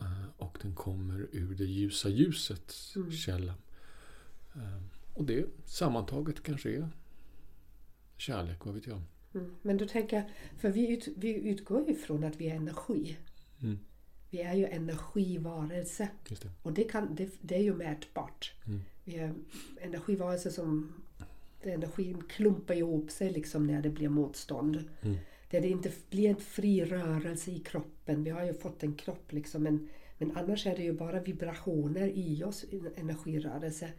[0.00, 3.54] Eh, Och den kommer ur det ljusa ljusets källa.
[4.54, 4.82] Eh,
[5.14, 6.88] Och det sammantaget kanske är
[8.20, 9.02] kärlek, vad vet jag.
[9.34, 9.54] Mm.
[9.62, 10.24] Men då tänker jag,
[10.58, 13.16] för vi, ut, vi utgår ju från att vi är energi.
[13.62, 13.78] Mm.
[14.30, 16.08] Vi är ju energivarelse.
[16.28, 16.50] Det.
[16.62, 18.52] Och det, kan, det, det är ju mätbart.
[18.66, 18.80] Mm.
[19.04, 19.34] Vi är
[19.80, 20.92] energivarelser som
[21.60, 24.84] energin klumpar ihop sig liksom när det blir motstånd.
[25.02, 25.16] Mm.
[25.50, 28.24] Där det inte blir en fri rörelse i kroppen.
[28.24, 29.62] Vi har ju fått en kropp liksom.
[29.62, 33.92] Men, men annars är det ju bara vibrationer i oss, en energirörelse.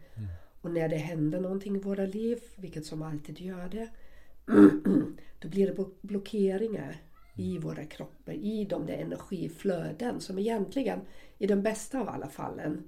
[0.60, 3.88] Och när det händer någonting i våra liv, vilket som alltid gör det,
[5.38, 7.02] då blir det blo- blockeringar
[7.34, 11.00] i våra kroppar, i de där energiflöden som egentligen,
[11.38, 12.84] i den bästa av alla fallen,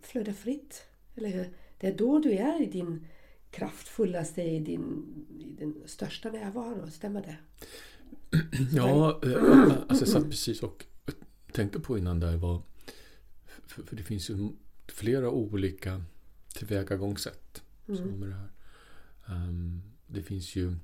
[0.00, 0.82] flödar fritt.
[1.14, 1.50] Eller hur?
[1.78, 3.06] Det är då du är i din
[3.50, 5.04] kraftfullaste, i din,
[5.38, 6.90] i din största närvaro.
[6.90, 7.36] Stämmer det?
[8.72, 10.84] Ja, eh, alltså jag satt precis och
[11.52, 12.62] tänkte på innan där var...
[13.66, 14.48] För, det finns ju
[14.86, 16.04] flera olika
[16.54, 18.48] tillvägagångssätt som med det här.
[19.26, 19.82] Ehm,
[20.12, 20.76] det finns ju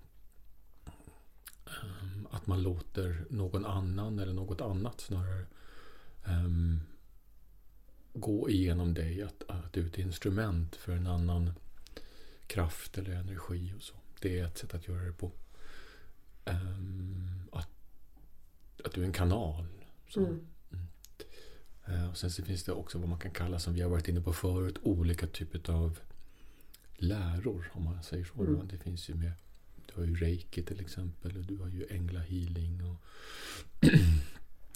[2.31, 5.47] att man låter någon annan eller något annat snarare
[6.27, 6.81] um,
[8.13, 9.23] gå igenom dig.
[9.23, 11.53] Att, att du är ett instrument för en annan
[12.47, 13.75] kraft eller energi.
[13.77, 13.95] och så.
[14.21, 15.33] Det är ett sätt att göra det på.
[16.45, 17.71] Um, att,
[18.85, 19.67] att du är en kanal.
[20.09, 20.21] Så.
[20.21, 20.47] Mm.
[20.71, 20.87] Mm.
[21.89, 24.09] Uh, och sen så finns det också vad man kan kalla, som vi har varit
[24.09, 25.99] inne på förut, olika typer av
[26.99, 28.43] läror, om man säger så.
[28.43, 28.69] Mm.
[28.69, 29.33] Det finns ju med,
[29.87, 32.83] du har ju reiki till exempel, och du har ju änglahealing.
[32.85, 32.97] Och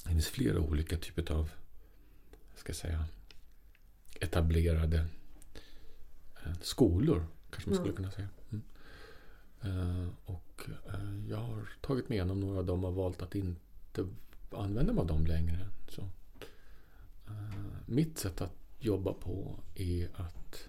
[0.04, 1.50] det finns flera olika typer av,
[2.54, 3.04] ska säga,
[4.20, 5.06] etablerade
[6.44, 8.28] eh, skolor, kanske man skulle kunna säga.
[8.50, 8.62] Mm.
[9.64, 14.08] Uh, och uh, jag har tagit mig igenom några av dem och valt att inte
[14.50, 15.68] använda mig av dem längre.
[15.88, 20.68] Så, uh, mitt sätt att jobba på är att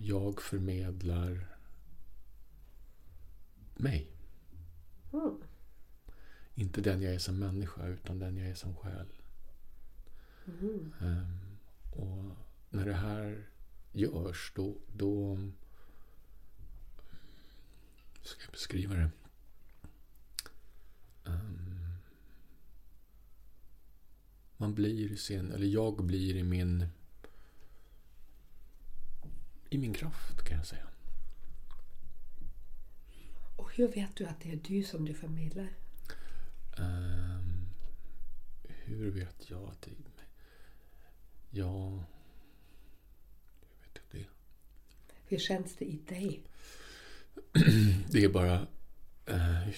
[0.00, 1.56] jag förmedlar
[3.76, 4.10] mig.
[5.12, 5.42] Mm.
[6.54, 9.06] Inte den jag är som människa, utan den jag är som själ.
[10.46, 10.92] Mm.
[11.00, 11.56] Um,
[11.92, 12.36] och
[12.70, 13.46] när det här
[13.92, 15.38] görs, då, då
[18.22, 19.10] ska jag beskriva det?
[21.24, 21.94] Um,
[24.56, 26.86] man blir i sin, eller jag blir i min
[29.70, 30.86] i min kraft kan jag säga.
[33.56, 35.68] Och hur vet du att det är du som du förmedlar?
[36.78, 37.68] Um,
[38.68, 40.28] hur vet jag att det är mig?
[41.50, 42.04] Ja,
[43.60, 44.26] hur vet jag det?
[45.26, 46.42] Hur känns det i dig?
[48.10, 48.66] det är bara...
[49.30, 49.68] Uh,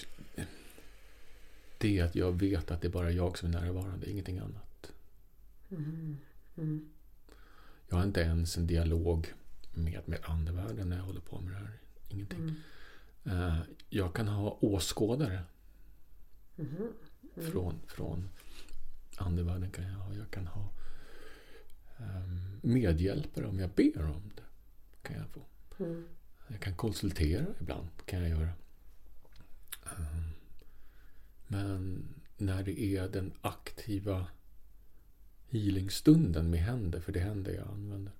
[1.77, 4.93] det är att jag vet att det är bara jag som är närvarande, ingenting annat.
[5.71, 6.17] Mm.
[6.57, 6.89] Mm.
[7.89, 9.33] Jag har inte ens en dialog
[9.73, 11.79] med, med andevärlden när jag håller på med det här.
[12.09, 12.55] Ingenting.
[13.23, 13.37] Mm.
[13.37, 15.43] Uh, jag kan ha åskådare.
[16.57, 16.75] Mm.
[17.35, 17.51] Mm.
[17.51, 18.29] Från, från
[19.17, 20.13] andevärlden kan jag ha.
[20.13, 20.69] Jag kan ha
[21.97, 24.43] um, medhjälpare om jag ber om det.
[25.01, 25.41] Kan jag få.
[25.83, 26.07] Mm.
[26.47, 27.87] Jag kan konsultera ibland.
[28.05, 28.49] Kan jag göra.
[29.97, 30.33] Um,
[31.47, 32.07] men
[32.37, 34.27] när det är den aktiva
[35.49, 38.13] healingstunden med händer, för det är händer jag använder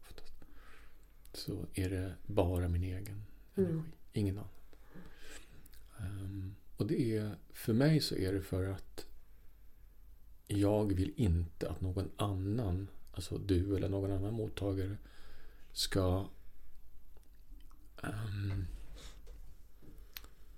[1.34, 3.24] så är det bara min egen
[3.56, 3.72] energi.
[3.74, 3.84] Mm.
[4.14, 4.50] Ingen annan.
[5.98, 9.06] Um, och det är, för mig så är det för att
[10.48, 14.98] jag vill inte att någon annan, alltså du eller någon annan mottagare,
[15.72, 16.30] ska
[18.04, 18.66] um,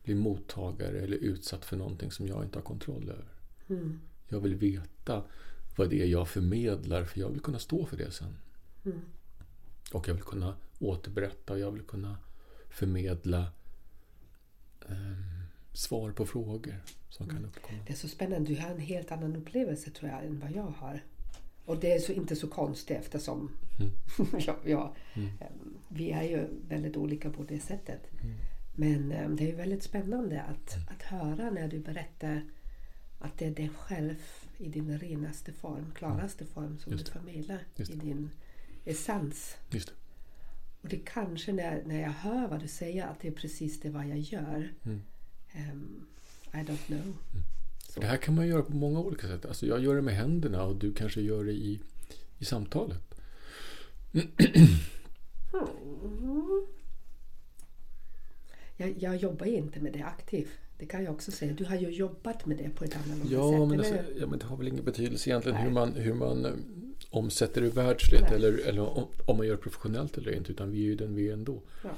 [0.04, 3.34] bli mottagare eller utsatt för någonting som jag inte har kontroll över.
[3.70, 4.00] Mm.
[4.28, 5.24] Jag vill veta
[5.76, 8.38] vad det är jag förmedlar för jag vill kunna stå för det sen.
[8.86, 9.02] Mm.
[9.94, 12.18] Och jag vill kunna återberätta och jag vill kunna
[12.70, 13.48] förmedla
[14.88, 15.44] um,
[15.74, 17.36] svar på frågor som mm.
[17.36, 17.80] kan uppkomma.
[17.88, 18.54] Det är så spännande.
[18.54, 21.04] Du har en helt annan upplevelse tror jag än vad jag har.
[21.66, 23.92] Och det är så, inte så konstigt eftersom mm.
[24.48, 25.28] ja, ja mm.
[25.28, 28.02] um, vi är ju väldigt olika på det sättet.
[28.22, 28.36] Mm.
[28.76, 30.88] Men um, det är väldigt spännande att, mm.
[30.88, 32.42] att höra när du berättar
[33.20, 34.16] att det är dig själv
[34.58, 38.30] i din renaste form, klaraste form som du förmedlar i din
[38.86, 39.58] essens.
[39.70, 39.94] Just det.
[40.82, 43.90] Och det kanske när, när jag hör vad du säger att det är precis det
[43.90, 44.74] vad jag gör.
[44.84, 45.02] Mm.
[45.56, 46.06] Um,
[46.54, 47.00] I don't know.
[47.02, 47.44] Mm.
[47.96, 49.46] Det här kan man göra på många olika sätt.
[49.46, 51.80] Alltså jag gör det med händerna och du kanske gör det i,
[52.38, 53.00] i samtalet.
[54.14, 54.28] Mm.
[58.78, 60.50] Jag, jag jobbar inte med det aktivt.
[60.78, 61.54] Det kan jag också säga.
[61.54, 63.70] Du har ju jobbat med det på ett annat ja, sätt.
[63.70, 66.46] Men alltså, ja, men det har väl ingen betydelse egentligen hur man, hur man
[67.16, 70.52] omsätter det världsligt eller, eller om, om, man gör det professionellt eller inte.
[70.52, 71.62] Utan vi är ju den vi är ändå.
[71.84, 71.90] Ja.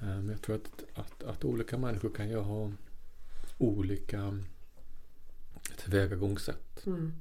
[0.00, 2.72] Eh, men jag tror att, att, att olika människor kan ju ha
[3.58, 4.38] olika
[5.76, 6.86] tillvägagångssätt.
[6.86, 7.12] Mm.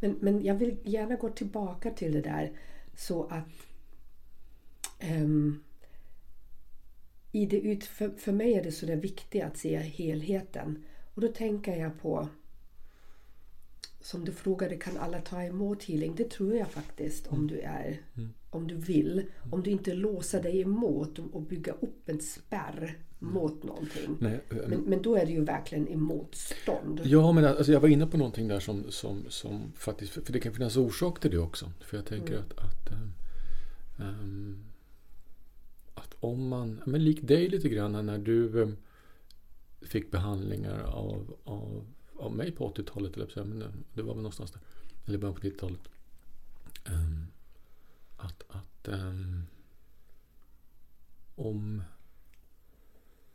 [0.00, 2.52] Men, men jag vill gärna gå tillbaka till det där
[2.96, 3.66] så att
[5.10, 5.64] um,
[7.32, 10.84] i det ut, för, för mig är det så där viktigt att se helheten.
[11.14, 12.28] Och då tänker jag på
[14.00, 16.14] som du frågade, kan alla ta emot healing?
[16.16, 17.46] Det tror jag faktiskt om mm.
[17.48, 18.28] du är, mm.
[18.50, 19.22] om du vill.
[19.50, 23.34] Om du inte låser dig emot och bygga upp en spärr mm.
[23.34, 24.16] mot någonting.
[24.18, 27.00] Nej, äh, men, men då är det ju verkligen i motstånd.
[27.04, 30.40] Ja, men alltså, jag var inne på någonting där som, som, som faktiskt, för det
[30.40, 31.72] kan finnas orsak till det också.
[31.80, 32.44] För jag tänker mm.
[32.44, 32.92] att, att,
[34.00, 34.64] um,
[35.94, 38.76] att om man, men lik dig lite grann när du um,
[39.82, 41.86] fick behandlingar av, av
[42.18, 44.60] av mig på 80-talet, eller men det var väl någonstans där.
[45.06, 45.80] Eller början på 90-talet.
[46.84, 47.26] Um, ehm,
[48.16, 49.46] att att um,
[51.34, 51.82] om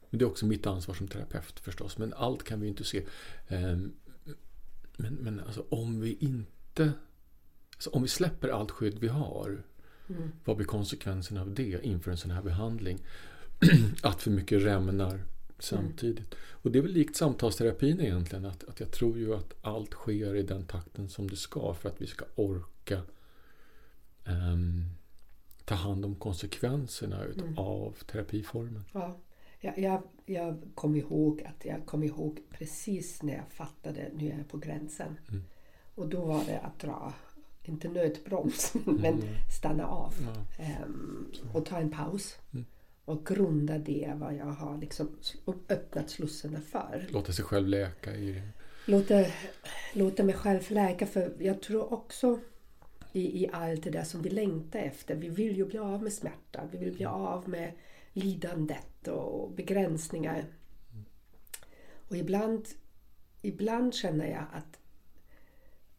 [0.09, 1.97] Men det är också mitt ansvar som terapeut förstås.
[1.97, 3.05] Men allt kan vi inte se.
[3.47, 3.93] Ehm,
[4.97, 6.93] men, men alltså om vi inte...
[7.73, 9.63] Alltså om vi släpper allt skydd vi har.
[10.09, 10.31] Mm.
[10.45, 12.99] Vad blir konsekvenserna av det inför en sån här behandling?
[14.01, 15.21] att för mycket rämnar
[15.63, 16.33] samtidigt.
[16.33, 16.37] Mm.
[16.51, 18.45] Och det är väl likt samtalsterapin egentligen.
[18.45, 21.89] Att, att jag tror ju att allt sker i den takten som det ska för
[21.89, 23.01] att vi ska orka
[24.25, 24.85] um,
[25.65, 27.57] ta hand om konsekvenserna mm.
[27.57, 28.83] av terapiformen.
[28.93, 29.17] Ja.
[29.59, 34.37] Jag, jag, jag kom ihåg att jag kom ihåg precis när jag fattade nu är
[34.37, 35.17] jag på gränsen.
[35.29, 35.43] Mm.
[35.95, 37.13] Och då var det att dra,
[37.63, 39.27] inte nödbroms, men mm.
[39.59, 40.13] stanna av.
[40.21, 40.65] Ja.
[40.85, 42.37] Um, och ta en paus.
[42.53, 42.65] Mm.
[43.05, 45.09] Och grunda det vad jag har liksom
[45.67, 47.07] öppnat slussarna för.
[47.09, 48.41] Låta sig själv läka i
[48.85, 49.25] Låta,
[49.93, 52.39] låta mig själv läka för jag tror också
[53.11, 55.15] i, i allt det där som vi längtar efter.
[55.15, 56.61] Vi vill ju bli av med smärta.
[56.71, 57.71] Vi vill bli av med
[58.13, 60.45] lidandet och begränsningar.
[62.09, 62.67] Och ibland,
[63.41, 64.79] ibland känner jag att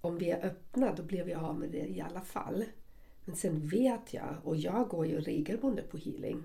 [0.00, 2.64] om vi är öppna då blir vi av med det i alla fall.
[3.24, 6.44] Men sen vet jag, och jag går ju regelbundet på healing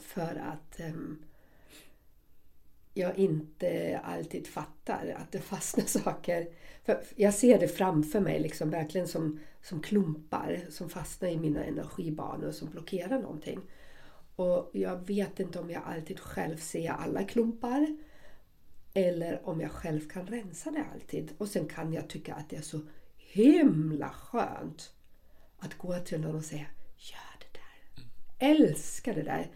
[0.00, 1.24] för att um,
[2.94, 6.48] jag inte alltid fattar att det fastnar saker.
[6.84, 11.64] För jag ser det framför mig liksom verkligen som, som klumpar som fastnar i mina
[11.64, 13.60] energibanor som blockerar någonting.
[14.36, 17.96] Och jag vet inte om jag alltid själv ser alla klumpar
[18.94, 21.32] eller om jag själv kan rensa det alltid.
[21.38, 22.80] Och sen kan jag tycka att det är så
[23.16, 24.92] himla skönt
[25.58, 26.66] att gå till någon och säga
[27.12, 27.27] ja.
[28.38, 29.50] Älskar det där.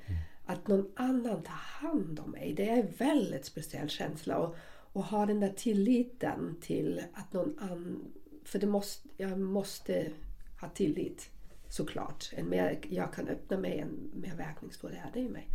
[0.45, 2.55] Att någon annan tar hand om mig.
[2.55, 4.39] Det är en väldigt speciell känsla.
[4.39, 4.57] Och,
[4.93, 8.13] och ha den där tilliten till att någon annan...
[8.45, 10.13] För det måste, jag måste
[10.61, 11.31] ha tillit
[11.69, 12.31] såklart.
[12.33, 15.49] En mer, jag kan öppna mig, en mer verkningsfull är det i mig.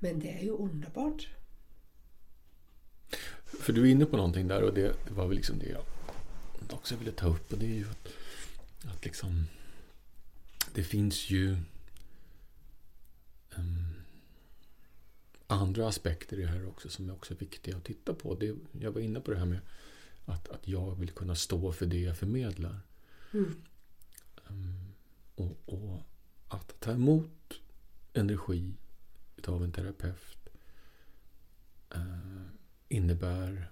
[0.00, 1.28] Men det är ju underbart.
[3.44, 5.82] För du är inne på någonting där och det, det var väl liksom det jag
[6.78, 7.52] också ville ta upp.
[7.52, 8.08] Och det är ju att,
[8.92, 9.46] att liksom
[10.74, 11.56] det finns ju
[15.46, 18.34] andra aspekter i det här också som är också viktiga att titta på.
[18.34, 19.60] Det, jag var inne på det här med
[20.24, 22.80] att, att jag vill kunna stå för det jag förmedlar.
[23.32, 23.62] Mm.
[24.48, 24.94] Um,
[25.34, 26.00] och, och,
[26.48, 27.60] att ta emot
[28.12, 28.74] energi
[29.46, 30.48] av en terapeut
[31.90, 32.42] eh,
[32.88, 33.70] innebär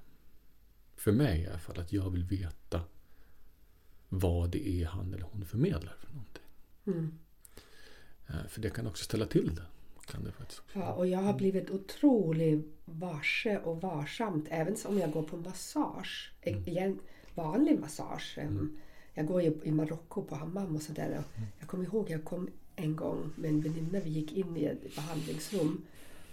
[0.97, 2.85] för mig i alla fall att jag vill veta
[4.09, 6.43] vad det är han eller hon förmedlar för någonting.
[6.85, 7.19] Mm.
[8.27, 9.67] Eh, för det kan också ställa till det.
[10.07, 15.13] Kan det faktiskt Ja, och jag har blivit otroligt varse och varsamt även om jag
[15.13, 16.33] går på massage.
[16.43, 16.99] Mm.
[17.35, 18.39] Vanlig massage.
[18.39, 18.77] Mm.
[19.15, 21.07] Jag går ju i Marocko på hammam och sådär.
[21.07, 21.23] Mm.
[21.59, 24.01] Jag kommer ihåg jag kom en gång med en väninna.
[24.01, 25.83] Vi gick in i ett behandlingsrum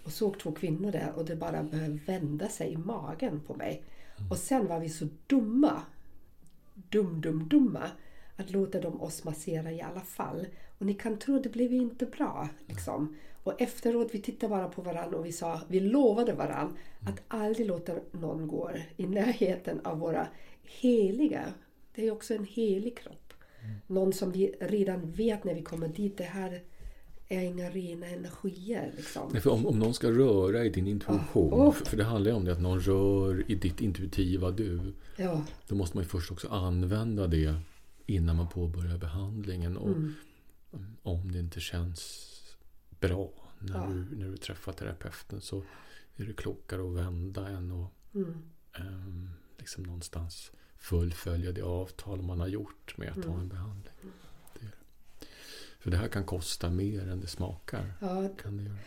[0.04, 3.84] och såg två kvinnor där och det bara började vända sig i magen på mig.
[4.18, 4.32] Mm.
[4.32, 5.82] Och sen var vi så dumma,
[6.74, 7.92] dum, dum, dumma,
[8.38, 10.48] att låta dem oss massera i alla fall.
[10.84, 12.50] Och ni kan tro, det blev inte bra.
[12.68, 13.16] Liksom.
[13.44, 16.76] Och efteråt, vi tittade bara på varandra och vi sa, vi lovade varandra
[17.08, 20.28] att aldrig låta någon gå i närheten av våra
[20.64, 21.44] heliga
[21.96, 23.34] det är också en helig kropp.
[23.88, 26.62] Någon som vi redan vet när vi kommer dit, det här
[27.28, 28.92] är inga rena energier.
[28.98, 29.30] Liksom.
[29.32, 31.72] Nej, för om, om någon ska röra i din intuition, oh.
[31.72, 34.94] för, för, det handlar ju om det att någon rör i ditt intuitiva du.
[35.18, 35.46] Ja.
[35.68, 37.56] Då måste man ju först också använda det
[38.06, 39.78] innan man påbörjar behandlingen.
[39.78, 40.14] Och mm.
[41.04, 42.30] Om det inte känns
[43.00, 43.88] bra när, ja.
[43.88, 45.64] du, när du träffar terapeuten så
[46.16, 48.38] är det klokare att vända än att mm.
[48.80, 53.30] um, liksom någonstans fullfölja det avtal man har gjort med att mm.
[53.30, 53.94] ha en behandling.
[54.54, 54.68] Det
[55.80, 57.94] För det här kan kosta mer än det smakar.
[58.02, 58.78] Ja, kan det göra.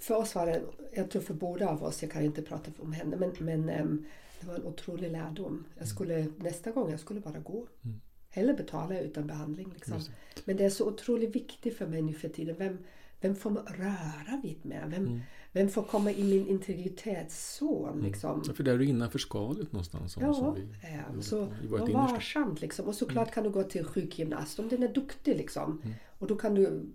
[0.00, 2.92] För oss var det, jag tror för båda av oss, jag kan inte prata om
[2.92, 4.06] henne, men, men um,
[4.40, 5.64] det var en otrolig lärdom.
[5.74, 5.86] Jag mm.
[5.86, 6.34] skulle, mm.
[6.38, 7.66] Nästa gång jag skulle bara gå.
[7.82, 8.00] Mm.
[8.38, 9.70] Hellre betala utan behandling.
[9.74, 10.00] Liksom.
[10.44, 12.56] Men det är så otroligt viktigt för mig nu för tiden.
[12.58, 12.78] Vem,
[13.20, 14.90] vem får man röra vid med?
[14.90, 15.20] Vem, mm.
[15.52, 17.92] vem får komma i min integritetszon?
[17.92, 18.04] Mm.
[18.04, 18.42] Liksom?
[18.46, 20.16] Ja, för där är du innanför skalet någonstans.
[20.20, 22.60] Ja, som vi, eh, så var varsamt.
[22.60, 22.86] Liksom.
[22.86, 23.34] Och såklart mm.
[23.34, 25.36] kan du gå till sjukgymnast om den är duktig.
[25.36, 25.80] Liksom.
[25.84, 25.94] Mm.
[26.18, 26.86] Och då kan du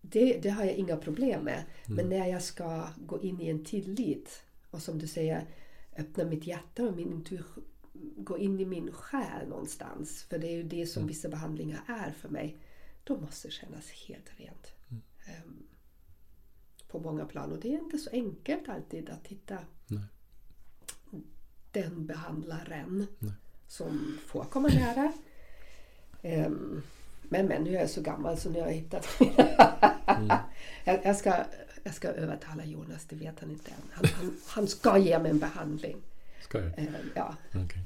[0.00, 1.62] det, det har jag inga problem med.
[1.86, 1.96] Mm.
[1.96, 5.46] Men när jag ska gå in i en tillit och som du säger
[5.96, 7.64] öppna mitt hjärta och min intuition
[8.16, 10.22] gå in i min själ någonstans.
[10.22, 11.08] För det är ju det som mm.
[11.08, 12.56] vissa behandlingar är för mig.
[13.04, 14.72] Då måste det kännas helt rent.
[15.26, 15.66] Ehm,
[16.88, 17.52] på många plan.
[17.52, 20.04] Och det är inte så enkelt alltid att hitta Nej.
[21.70, 23.32] den behandlaren Nej.
[23.68, 25.12] som får komma nära.
[26.22, 26.82] Um,
[27.22, 29.08] men, men nu är jag så gammal så nu har jag hittat
[30.06, 30.36] mm.
[30.84, 31.44] jag, jag, ska,
[31.82, 33.90] jag ska övertala Jonas, det vet han inte än.
[33.92, 35.96] Han, han, han ska ge mig en behandling.
[36.42, 36.78] Ska jag?
[36.78, 37.36] Eh, ja.
[37.48, 37.82] Okay.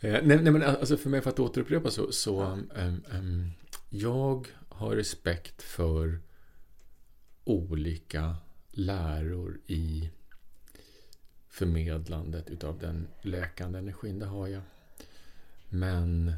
[0.00, 2.70] Eh, nej, nej, men alltså för mig, för att återupprepa så, så um,
[3.12, 3.50] um,
[3.88, 6.20] jag har respekt för
[7.44, 8.36] olika
[8.70, 10.10] läror i
[11.48, 14.18] förmedlandet utav den läkande energin.
[14.18, 14.62] Det har jag.
[15.68, 16.32] Men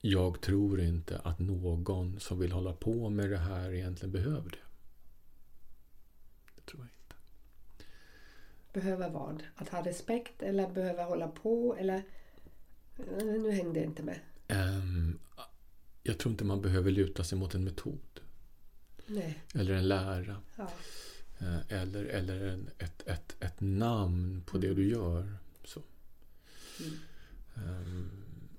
[0.00, 4.56] jag tror inte att någon som vill hålla på med det här egentligen behöver det.
[6.56, 6.93] Det tror jag
[8.74, 9.42] Behöver vad?
[9.54, 12.02] Att ha respekt eller behöva hålla på eller?
[13.18, 14.18] Nu hängde jag inte med.
[14.48, 15.18] Um,
[16.02, 18.20] jag tror inte man behöver luta sig mot en metod.
[19.06, 19.38] Nej.
[19.54, 20.36] Eller en lära.
[20.56, 20.68] Ja.
[21.38, 25.36] Eh, eller, eller en, ett, ett, ett namn på det du gör.
[25.64, 25.82] Så.
[26.80, 26.98] Mm.
[27.54, 28.10] Um,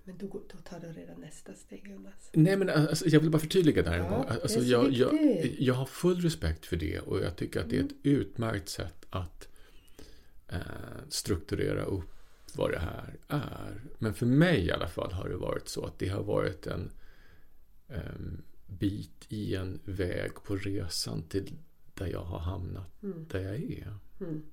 [0.03, 2.29] men då, då tar du redan nästa steg Jonas.
[2.33, 5.73] Nej men alltså, jag vill bara förtydliga där Ja, det Alltså, så jag, jag, jag
[5.73, 8.19] har full respekt för det och jag tycker att det är ett Mm.
[8.21, 9.49] utmärkt sätt att eh,
[11.09, 12.09] strukturera upp
[12.55, 13.81] vad det här är.
[13.99, 16.91] Men för mig i alla fall har det varit så att det har varit en
[17.87, 21.53] em, bit i en väg på resan till
[21.93, 23.25] där jag har hamnat Mm.
[23.31, 23.93] där jag är.
[24.19, 24.43] Mm.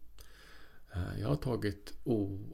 [0.95, 1.93] Eh, Jag har tagit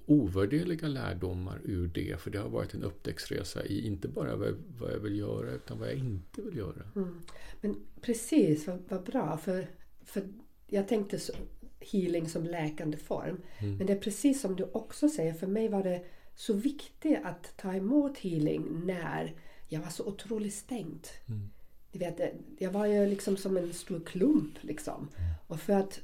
[0.07, 4.93] ovärderliga lärdomar ur det, för det har varit en upptäcktsresa i inte bara vad, vad
[4.93, 6.91] jag vill göra, utan vad jag inte vill göra.
[6.97, 7.21] Mm.
[7.61, 9.37] Men precis, vad, vad bra.
[9.39, 9.67] För,
[10.05, 10.23] för
[10.67, 11.33] jag tänkte så,
[11.81, 13.41] healing som läkande form.
[13.59, 13.77] Mm.
[13.77, 17.57] Men det är precis som du också säger, för mig var det så viktigt att
[17.57, 19.35] ta emot healing när
[19.69, 21.07] jag var så otroligt stängd.
[21.29, 21.51] Mm.
[21.93, 22.21] Du vet,
[22.59, 24.55] jag var ju liksom som en stor klump.
[24.61, 25.09] Liksom.
[25.47, 26.01] Och för att,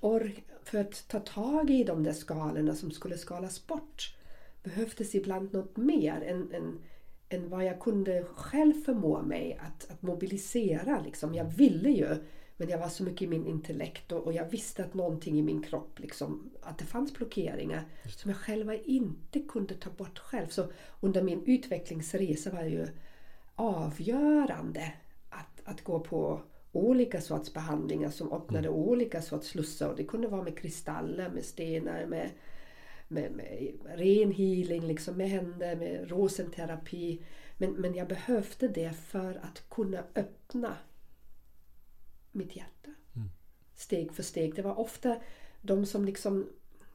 [0.00, 0.32] or,
[0.64, 4.14] för att ta tag i de där skalorna som skulle skalas bort
[4.62, 6.78] behövdes ibland något mer än, än,
[7.28, 11.00] än vad jag kunde själv förmå mig att, att mobilisera.
[11.00, 11.34] Liksom.
[11.34, 12.16] Jag ville ju,
[12.60, 15.42] men jag var så mycket i min intellekt och, och jag visste att någonting i
[15.42, 20.46] min kropp, liksom, att det fanns blockeringar som jag själva inte kunde ta bort själv.
[20.48, 20.66] Så
[21.00, 22.86] under min utvecklingsresa var det ju
[23.54, 24.92] avgörande
[25.30, 26.40] att, att gå på
[26.72, 29.88] olika sorts behandlingar som öppnade olika sorts slussar.
[29.88, 32.30] Och det kunde vara med kristaller, med stenar, med,
[33.08, 37.22] med, med ren healing, liksom med händer, med rosenterapi.
[37.58, 40.76] Men, men jag behövde det för att kunna öppna
[42.32, 42.90] mitt hjärta.
[43.74, 44.54] Steg för steg.
[44.54, 45.16] Det var ofta
[45.62, 46.48] de som liksom,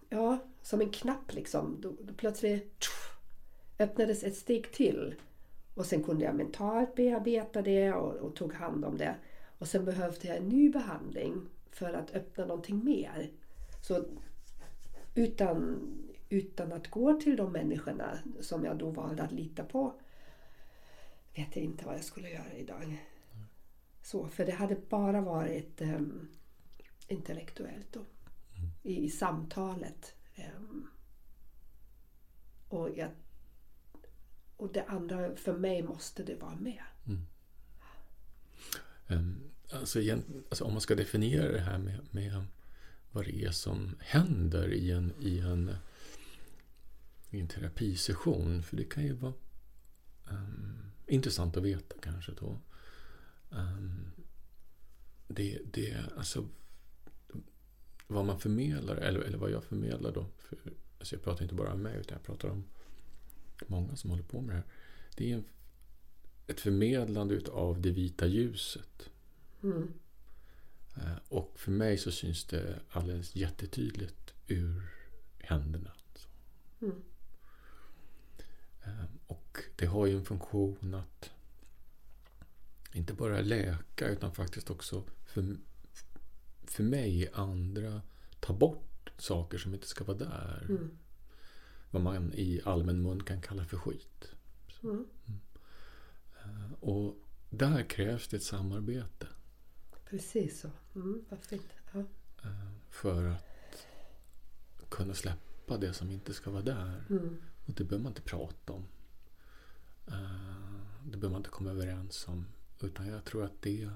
[0.10, 1.78] ja, som en knapp liksom.
[1.82, 3.18] Då, då plötsligt tjoff,
[3.80, 5.16] öppnades ett steg till.
[5.74, 9.16] Och sen kunde jag mentalt bearbeta det och, och tog hand om det.
[9.58, 13.32] Och sen behövde jag en ny behandling för att öppna någonting mer.
[13.82, 14.06] Så
[15.16, 15.80] utan,
[16.30, 19.94] utan att gå till de människorna som jag då valde att lita på
[21.36, 22.98] vet jag inte vad jag skulle göra idag.
[24.06, 26.28] Så, för det hade bara varit um,
[27.08, 28.06] intellektuellt då.
[28.84, 30.16] I, I samtalet.
[30.58, 30.88] Um,
[32.70, 33.10] och, jag,
[34.58, 36.84] och det andra, för mig måste det vara med.
[39.08, 40.00] Um, alltså,
[40.50, 42.46] alltså om man ska definiera det här med, med
[43.12, 45.76] vad det är som händer i en, i en,
[47.30, 48.64] i en terapisession.
[48.64, 49.34] För det kan ju vara
[50.30, 52.60] um, intressant att veta kanske då.
[53.56, 54.12] Um,
[55.28, 56.48] det, det, alltså
[58.08, 60.26] vad man förmedlar, eller, eller vad jag förmedlar då.
[60.38, 60.58] För,
[61.00, 62.64] alltså jag pratar inte bara om mig, utan jag pratar om
[63.68, 64.66] många som håller på med det här.
[65.18, 65.46] Det är en,
[66.48, 69.10] ett förmedlande utav det vita ljuset.
[69.64, 69.94] Mm.
[70.96, 74.82] Eh, Och för mig så syns det alldeles jättetydligt ur
[75.40, 75.92] händerna.
[76.82, 77.04] Mm.
[78.84, 81.30] Eh, Och det har ju en funktion att
[82.96, 85.58] inte bara läka utan faktiskt också för,
[86.64, 88.02] för mig andra
[88.40, 90.66] ta bort saker som inte ska vara där.
[90.70, 90.98] Mm.
[91.92, 94.32] Vad man i allmän mun kan kalla för skit.
[94.84, 95.06] Mm.
[96.44, 97.16] Eh, Och
[97.50, 99.28] där krävs det ett samarbete.
[100.10, 100.70] Precis så.
[100.96, 101.66] Mm, vad fint.
[101.94, 102.00] Ja.
[102.44, 103.88] eh, För att
[104.90, 107.04] kunna släppa det som inte ska vara där.
[107.10, 107.38] Mm.
[107.66, 108.86] Och det behöver man inte prata om.
[110.08, 112.46] Eh, Det behöver man inte komma överens om.
[112.86, 113.90] Utan jag tror att det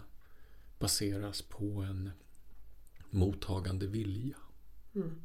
[0.80, 2.12] baseras på en
[3.10, 4.38] mottagande vilja.
[4.96, 5.22] Mm.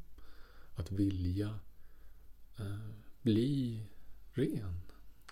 [0.74, 1.58] Att vilja
[2.58, 2.90] eh,
[3.22, 3.82] bli
[4.32, 4.80] ren.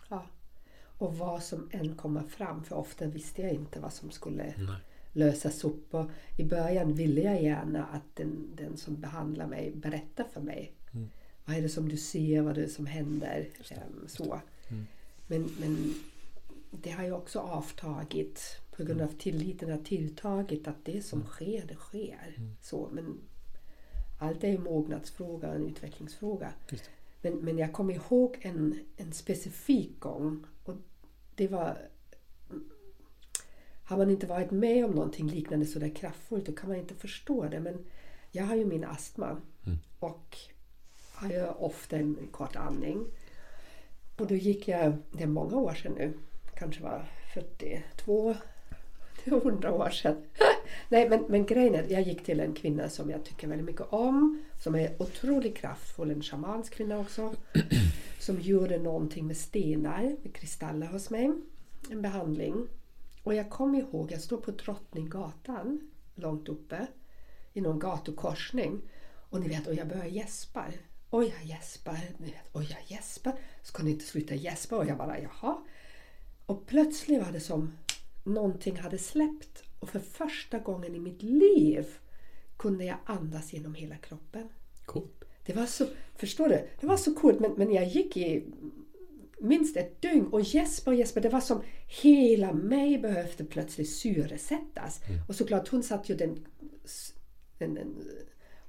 [0.08, 0.26] Ja.
[0.74, 4.76] Och vad som än kommer fram, för ofta visste jag inte vad som skulle Nej.
[5.12, 5.94] lösas upp.
[5.94, 10.72] Och I början ville jag gärna att den, den som behandlar mig berättar för mig.
[10.92, 11.08] Mm.
[11.44, 12.42] Vad är det som du ser?
[12.42, 13.48] Vad är det som händer?
[13.70, 14.40] Ehm, så.
[14.68, 14.86] Mm.
[15.26, 15.94] Men, men
[16.80, 21.64] det har ju också avtagit På grund av tilliten har tilltagit att det som sker,
[21.68, 22.34] det sker.
[22.36, 22.56] Mm.
[22.62, 23.20] Så, men
[24.18, 26.52] allt är en mognadsfråga och en utvecklingsfråga.
[27.22, 30.46] Men, men jag kommer ihåg en, en specifik gång.
[30.64, 30.74] Och
[31.34, 31.88] det var...
[33.84, 36.94] Har man inte varit med om någonting liknande så där kraftfullt då kan man inte
[36.94, 37.60] förstå det.
[37.60, 37.84] Men
[38.30, 39.40] jag har ju min astma.
[39.66, 39.78] Mm.
[39.98, 40.38] Och
[41.14, 43.06] har ju ofta en kort andning.
[44.16, 46.12] Och då gick jag, det är många år sedan nu,
[46.62, 47.04] kanske var
[47.34, 48.34] 42,
[49.24, 50.16] det är 100 år sedan.
[50.88, 53.92] Nej men, men grejen är, jag gick till en kvinna som jag tycker väldigt mycket
[53.92, 54.44] om.
[54.58, 57.34] Som är otroligt kraftfull, en shamansk kvinna också.
[58.18, 61.32] Som gjorde någonting med stenar, med kristaller hos mig.
[61.90, 62.66] En behandling.
[63.22, 66.86] Och jag kommer ihåg, jag stod på Drottninggatan, långt uppe.
[67.52, 68.80] I någon gatukorsning.
[69.30, 70.64] Och ni vet, och jag börjar gäspa.
[71.10, 71.98] Oj, jag gäspar.
[72.18, 73.32] Ni vet, oj, jag gäspar.
[73.62, 75.56] Ska ni inte sluta gäspa och jag bara, jaha.
[76.46, 77.72] Och plötsligt var det som
[78.24, 79.62] någonting hade släppt.
[79.78, 81.86] Och för första gången i mitt liv
[82.56, 84.48] kunde jag andas genom hela kroppen.
[84.84, 85.24] Coolt.
[85.46, 85.86] Det var så,
[86.16, 86.68] förstår du?
[86.80, 87.40] Det var så coolt.
[87.40, 88.44] Men, men jag gick i
[89.38, 91.28] minst ett dygn och gäspade och gäspade.
[91.28, 91.62] Det var som
[92.02, 95.00] hela mig behövde plötsligt syresättas.
[95.28, 96.46] Och såklart hon satt ju den,
[97.58, 97.94] en, en,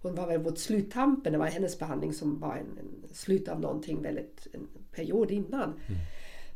[0.01, 3.59] hon var väl mot sluttampen, det var hennes behandling som var en, en slut av
[3.59, 5.79] någonting väldigt, en period innan.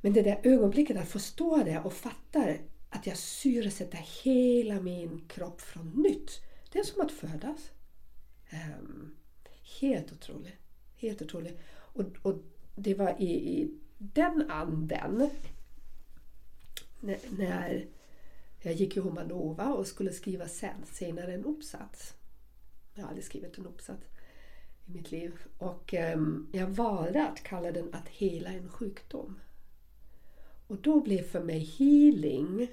[0.02, 2.54] Men det där ögonblicket att förstå det och fatta
[2.90, 6.42] att jag syresätter hela min kropp från nytt.
[6.72, 7.72] Det är som att födas.
[8.52, 9.16] Um,
[9.82, 10.60] helt otroligt.
[10.96, 11.60] Helt otroligt.
[11.70, 12.36] Och, och
[12.76, 15.30] det var i, i den anden
[17.00, 17.88] när, när
[18.62, 22.14] jag gick i Humanova och skulle skriva sen, senare en uppsats.
[22.94, 24.04] Jag har aldrig skrivit en uppsats
[24.86, 25.40] i mitt liv.
[25.58, 29.40] Och um, jag valde att kalla den att hela en sjukdom.
[30.68, 32.68] Och då blev för mig healing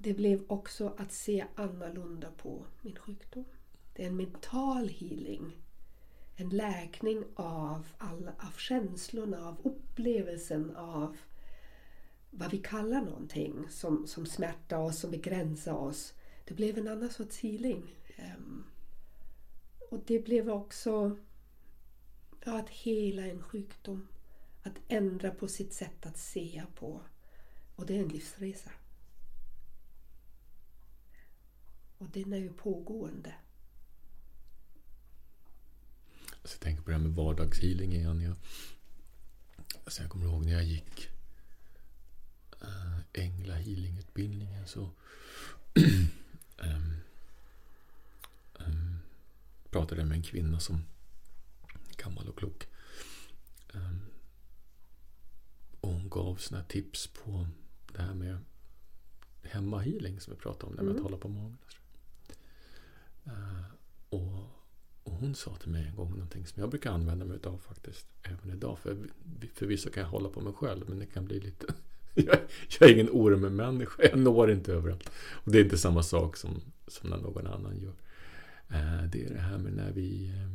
[0.00, 3.44] det blev också att se annorlunda på min sjukdom.
[3.92, 5.56] Det är en mental healing.
[6.36, 11.16] En läkning av, alla, av känslorna, av upplevelsen av
[12.30, 16.14] vad vi kallar någonting som, som smärtar oss, som begränsar oss.
[16.44, 17.94] Det blev en annan sorts healing.
[18.18, 18.64] Um,
[19.90, 21.16] och det blev också
[22.44, 24.08] ja, att hela en sjukdom.
[24.68, 27.00] Att ändra på sitt sätt att se på.
[27.76, 28.70] Och det är en livsresa.
[31.98, 33.34] Och den är ju pågående.
[36.42, 38.20] Alltså jag tänker på det här med vardagshealing igen.
[38.20, 38.34] Jag,
[39.84, 41.08] alltså jag kommer ihåg när jag gick
[42.62, 44.90] eh, äh, Ängla healingutbildningen så
[45.74, 46.96] ähm,
[48.60, 48.98] ähm,
[49.70, 50.84] pratade jag med en kvinna som
[51.96, 52.66] gammal och klok.
[53.74, 54.07] Ähm,
[55.80, 57.46] och hon gav här tips på
[57.92, 58.38] det här med
[59.42, 60.96] hemmahealing som vi pratade om, det med Mm.
[60.96, 61.58] att hålla på magen.
[63.24, 63.64] Eh,
[64.08, 64.38] och,
[65.02, 68.06] och hon sa till mig en gång någonting som jag brukar använda mig av faktiskt.
[68.22, 68.78] Även idag.
[68.78, 68.96] För
[69.54, 70.88] förvisso kan jag hålla på mig själv.
[70.88, 71.66] Men det kan bli lite...
[72.14, 72.38] jag,
[72.80, 74.02] jag är ingen ormmänniska.
[74.02, 75.10] Jag når inte överallt.
[75.30, 77.94] Och det är inte samma sak som, som när någon annan gör.
[78.68, 80.48] Eh, det är det här med när vi, eh,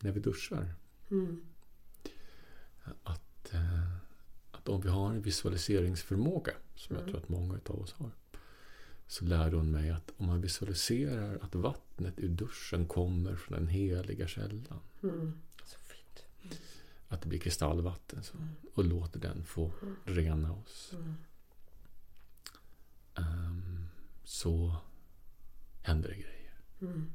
[0.00, 0.74] när vi duschar.
[1.10, 1.42] Mm.
[2.82, 3.54] Att, att
[4.70, 6.52] om vi har en visualiseringsförmåga.
[6.76, 7.12] Som jag Mm.
[7.12, 8.10] tror att många av oss har.
[9.06, 13.68] Så lärde hon mig att om man visualiserar att vattnet ur duschen kommer från den
[13.68, 14.80] heliga källan.
[15.02, 15.32] Mm.
[15.64, 16.24] Så fint.
[17.08, 18.22] Att det blir kristallvatten.
[18.22, 18.34] Så,
[18.74, 19.72] och låter den få
[20.04, 20.92] rena oss.
[20.92, 21.14] Mm.
[23.14, 23.86] Ehm,
[24.24, 24.76] så
[25.82, 26.54] händer det grejer.
[26.80, 27.10] Mm.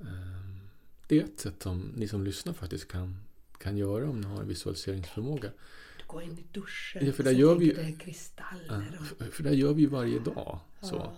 [0.00, 0.68] Ehm,
[1.06, 3.20] det är ett sätt som ni som lyssnar faktiskt kan,
[3.58, 5.50] kan göra om ni har en visualiseringsförmåga.
[6.12, 8.98] Går in i duschen Ja, för där gör vi- Ja, kristaller.
[9.00, 10.60] Och, för, det gör vi ju varje dag.
[10.82, 11.12] Så.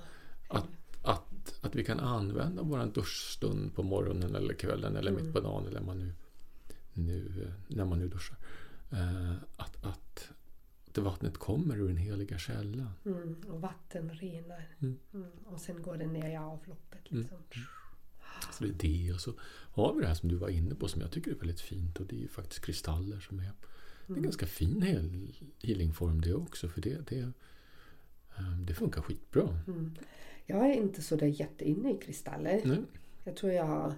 [0.49, 0.69] Att,
[1.03, 5.67] att, att vi kan använda vår duschstund på morgonen eller kvällen eller mitt på dagen
[5.67, 6.13] eller man nu,
[6.93, 8.37] nu, eh, när man nu duschar.
[8.91, 10.29] Eh, att, att
[10.93, 12.91] det vattnet kommer ur den heliga källan.
[13.05, 13.35] Mm.
[13.49, 14.77] Och vatten renar.
[14.81, 14.99] Mm.
[15.15, 15.31] Mm.
[15.45, 17.11] Och sen går det ner i avloppet.
[17.11, 17.39] Liksom.
[18.53, 18.75] Så det är
[19.07, 19.13] det.
[19.13, 19.33] Och så
[19.73, 22.01] har vi det här som du var inne på som jag tycker är väldigt fint.
[22.01, 23.53] Och det är ju faktiskt kristaller som är
[24.09, 25.33] är en ganska fin
[25.63, 26.69] healingform det också.
[26.69, 27.19] För det, det,
[28.39, 29.59] eh, det funkar skitbra.
[29.67, 29.95] Mm.
[30.47, 32.61] Jag är inte så där jätteinne i kristaller.
[32.65, 32.83] Nej.
[33.25, 33.95] Jag tror jag har...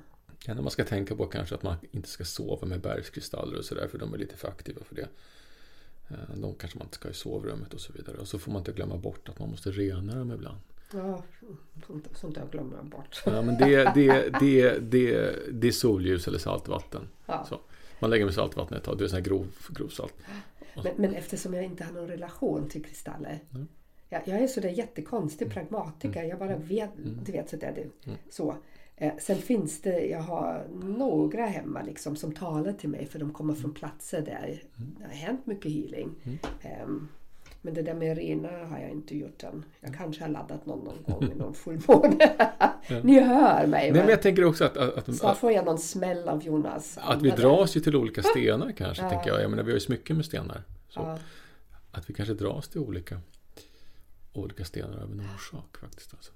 [0.46, 3.88] Det man ska tänka på kanske att man inte ska sova med bergskristaller och sådär
[3.88, 5.08] för de är lite för aktiva för det.
[6.08, 8.16] Eh, De kanske man inte ska ha i sovrummet och så vidare.
[8.16, 10.58] Och så får man inte glömma bort att man måste rena dem ibland.
[10.92, 11.22] Ja,
[11.86, 13.22] sånt, sånt där glömmer jag bort.
[13.26, 17.08] Ja, men det, det, det, det, det är solljus eller saltvatten.
[17.26, 17.46] Ja.
[17.48, 17.60] Så.
[18.00, 20.14] Man lägger med saltvatten ett tag, det är sån här grov, grovsalt.
[20.74, 23.40] Men, men eftersom jag inte har någon relation till kristaller.
[23.54, 23.68] Mm.
[24.08, 26.22] Jag, jag är sådär jättekonstig pragmatiker.
[26.22, 26.90] Jag bara vet,
[27.26, 28.56] du vet sådär det, så.
[28.96, 33.32] Eh, sen finns det, jag har några hemma liksom som talar till mig för de
[33.32, 36.14] kommer från platser där det har hänt mycket healing.
[36.62, 37.08] Ehm,
[37.64, 39.64] men det där med rena har jag inte gjort än.
[39.80, 42.48] Jag kanske har laddat någon, någon gång i någon fullmåne.
[43.02, 43.92] Ni hör mig.
[43.92, 46.98] Nej, men jag tänker också att, att, att, Snart får jag någon smäll av Jonas.
[46.98, 49.42] att vi dras ju till olika stenar kanske, tänker jag.
[49.42, 50.62] Jag menar, vi har ju smycken med stenar.
[50.94, 51.18] Ja.
[51.90, 53.20] Att vi kanske dras till olika,
[54.32, 56.14] olika stenar av en orsak faktiskt.
[56.14, 56.32] Alltså.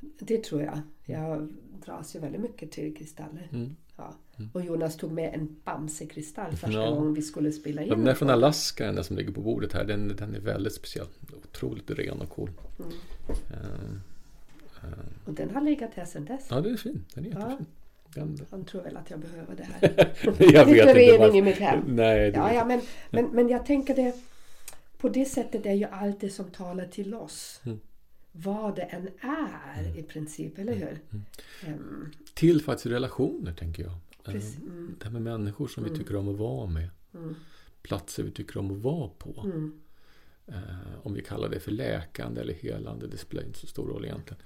[0.00, 0.80] Det tror jag.
[1.04, 1.52] Jag
[1.84, 3.48] dras ju väldigt mycket till kristaller.
[3.52, 3.76] Mm.
[3.96, 4.14] Ja.
[4.52, 6.90] Och Jonas tog med en Bamsekristall första Ja.
[6.90, 7.88] gången vi skulle spela in.
[7.88, 10.72] Den där från Alaska, den där som ligger på bordet här, den, den är väldigt
[10.74, 11.06] speciell.
[11.44, 12.50] Otroligt ren och cool.
[12.78, 12.92] Mm.
[14.82, 14.88] Eh,
[15.24, 16.46] Och den har legat här sedan dess.
[16.50, 17.04] ja, den är fin.
[17.14, 17.66] Den är jättefin.
[18.14, 20.12] Den, Han tror väl att jag behöver det här.
[20.22, 21.36] jag Lite vet inte rening varför.
[21.36, 21.80] i mitt hem.
[21.86, 22.80] Nej, Ja, ja, men,
[23.10, 24.14] men, men jag tänker det.
[24.98, 27.60] På det sättet är ju allt det som talar till oss.
[27.64, 27.80] Mm.
[28.32, 30.98] Vad det än är i princip, eller hur?
[31.66, 33.92] Ehm, Till faktiskt relationer, tänker jag.
[33.92, 34.58] Eh, Precis.
[34.58, 34.94] Mm.
[34.98, 36.88] Det här med människor som vi tycker om att vara med.
[37.82, 39.40] Platser vi tycker om att vara på.
[39.44, 39.80] Mm.
[40.46, 40.54] Eh,
[41.02, 44.42] om vi kallar det för läkande eller helande, det spelar inte så stor roll egentligen.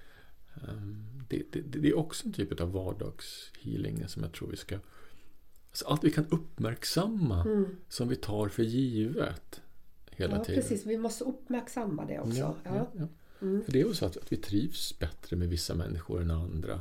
[0.57, 0.83] Eh,
[1.29, 4.79] det, det, det är också en typ av vardagshealing som jag tror vi ska...
[5.71, 9.61] Alltså allt vi kan uppmärksamma som vi tar för givet
[10.11, 10.39] hela Mm.
[10.41, 10.63] ja, tiden.
[10.63, 10.87] precis.
[10.87, 12.39] Vi måste uppmärksamma det också.
[12.39, 12.71] Ja, Ja.
[12.75, 13.07] ja, ja.
[13.65, 16.81] För det är ju så att, att vi trivs bättre med vissa människor än andra.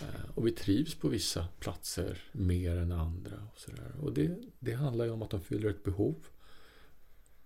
[0.00, 0.14] Mm.
[0.14, 3.36] Eh, Och vi trivs på vissa platser mer än andra.
[3.52, 3.92] Och, så där.
[4.02, 6.14] och det, det handlar ju om att de fyller ett behov.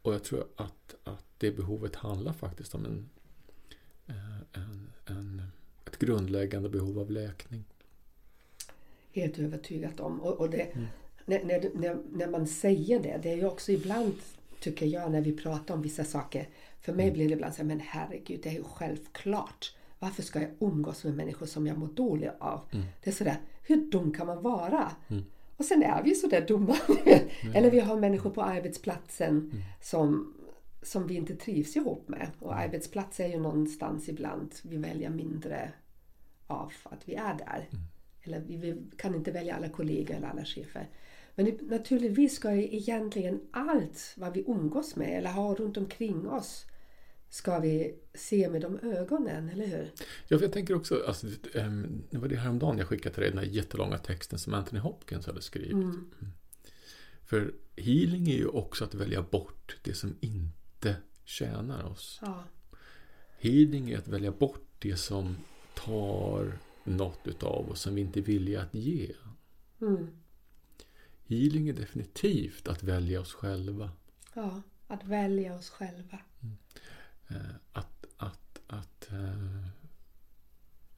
[0.02, 3.08] Och jag tror att, att det behovet handlar faktiskt om en,
[4.06, 5.42] eh, en, en,
[5.86, 7.64] ett grundläggande behov av läkning.
[9.12, 10.20] Helt övertygat om.
[10.20, 10.86] Och, och det, Mm.
[11.26, 11.44] när,
[11.74, 14.14] när, när, man säger det, det är ju också ibland,
[14.60, 16.48] tycker jag, när vi pratar om vissa saker.
[16.80, 17.04] För Mm.
[17.04, 19.74] mig blir det ibland så här, men herregud, det är ju självklart.
[20.02, 22.60] Varför ska jag umgås med människor som jag mår dåligt av?
[22.72, 22.86] Mm.
[23.04, 24.90] Det är sådär, hur dum kan man vara?
[25.56, 26.76] Och sen är vi sådär dumma.
[27.54, 29.62] Eller vi har människor på arbetsplatsen Mm.
[29.80, 30.34] som,
[30.82, 32.30] som vi inte trivs ihop med.
[32.38, 35.72] Och arbetsplats är ju någonstans ibland vi väljer mindre
[36.46, 37.68] av att vi är där.
[38.22, 40.88] Eller vi, kan inte välja alla kollegor eller alla chefer.
[41.34, 46.66] Men naturligtvis ska ju egentligen allt vad vi umgås med eller har runt omkring oss
[47.32, 49.90] ska vi se med de ögonen, eller hur?
[50.28, 53.30] Ja, för jag tänker också, alltså, ehm, det var det häromdagen jag skickade till dig,
[53.30, 55.72] den här jättelånga texten som Anthony Hopkins hade skrivit.
[55.72, 56.10] Mm.
[57.24, 62.18] För healing är ju också att välja bort det som inte tjänar oss.
[62.22, 62.44] Ja,
[63.38, 65.36] Healing är att välja bort det som
[65.74, 69.12] tar något utav oss som vi inte är villiga att ge.
[69.80, 70.08] mm.
[71.26, 73.90] Healing är definitivt att välja oss själva.
[74.34, 76.18] ja att välja oss själva.
[76.42, 76.48] Eh,
[77.72, 79.56] Att, att, att eh,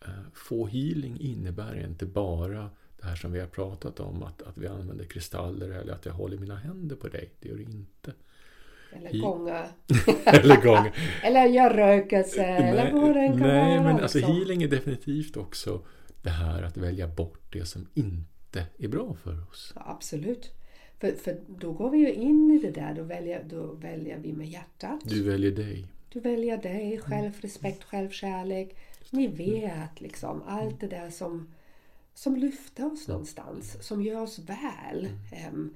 [0.00, 2.70] eh, få healing innebär inte bara
[3.00, 6.12] det här som vi har pratat om, att, att vi använder kristaller eller att jag
[6.12, 7.30] håller mina händer på dig.
[7.40, 8.12] Det gör det inte.
[8.92, 9.66] Eller gånga.
[10.24, 10.90] Eller gång.
[11.22, 12.42] Eller gör rökelse.
[12.44, 15.80] eller vad det än kan nej men alltså healing är definitivt också
[16.22, 19.72] det här att välja bort det som inte är bra för oss.
[19.74, 20.50] Ja, absolut.
[21.00, 22.94] För, för då går vi ju in i det där.
[22.94, 25.00] Då väljer, då väljer vi med hjärtat.
[25.04, 25.86] Du väljer dig.
[26.14, 28.76] Du väljer dig, självrespekt, självkärlek.
[29.10, 31.54] Ni vet liksom allt det där som,
[32.14, 35.08] som lyfter oss någonstans, som gör oss väl.
[35.32, 35.74] Ehm,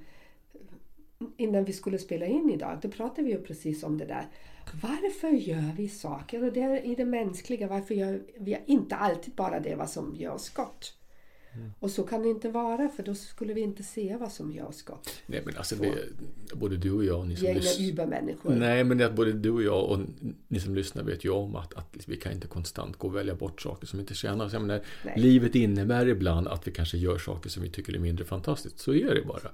[1.37, 4.27] innan vi skulle spela in idag, då pratade vi ju precis om det där.
[4.81, 6.43] Varför gör vi saker?
[6.43, 10.15] Och det är i det mänskliga, varför gör vi inte alltid bara det vad som
[10.15, 10.98] gör oss gott?
[11.79, 14.81] Och så kan det inte vara, för då skulle vi inte se vad som oss
[14.81, 15.09] gott.
[15.25, 15.93] Nej men alltså, det,
[16.55, 18.55] både du och jag och ni som lyssnar.
[18.55, 19.99] Nej, men att både du och jag och
[20.47, 23.35] ni som lyssnar vet ju om att, att vi kan inte konstant gå och välja
[23.35, 24.53] bort saker som inte tjänar oss.
[24.53, 24.81] Jag
[25.15, 28.79] livet innebär ibland att vi kanske gör saker som vi tycker är mindre fantastiskt.
[28.79, 29.51] Så är det bara.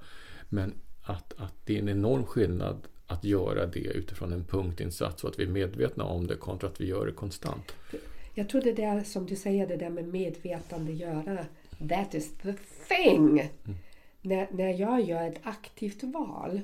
[0.48, 2.76] Men att, att det är en enorm skillnad
[3.06, 6.80] att göra det utifrån en punktinsats och att vi är medvetna om det kontra att
[6.80, 7.72] vi gör det konstant.
[8.34, 11.46] Jag tror det där som du säger, det där med medvetandegöra.
[11.88, 12.52] That is the
[12.88, 13.50] thing!
[14.22, 16.60] När, när jag gör ett aktivt val,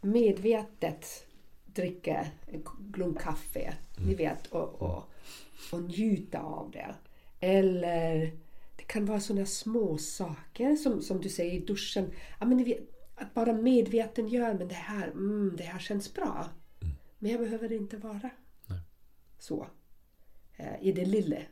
[0.00, 1.26] medvetet
[1.64, 3.74] dricker en glunk kaffe,
[4.06, 5.10] ni vet, och, och,
[5.72, 6.94] och njuta av det.
[7.40, 8.32] Eller
[8.76, 12.10] det kan vara sådana små saker som, som du säger i duschen.
[12.40, 12.78] Ja, men vet,
[13.14, 16.48] att bara medveten gör, men det här, mm, det här känns bra.
[17.18, 18.30] Men jag behöver det inte vara
[18.66, 18.80] Nej.
[19.38, 19.66] så.
[20.56, 21.42] Eh, I det lille.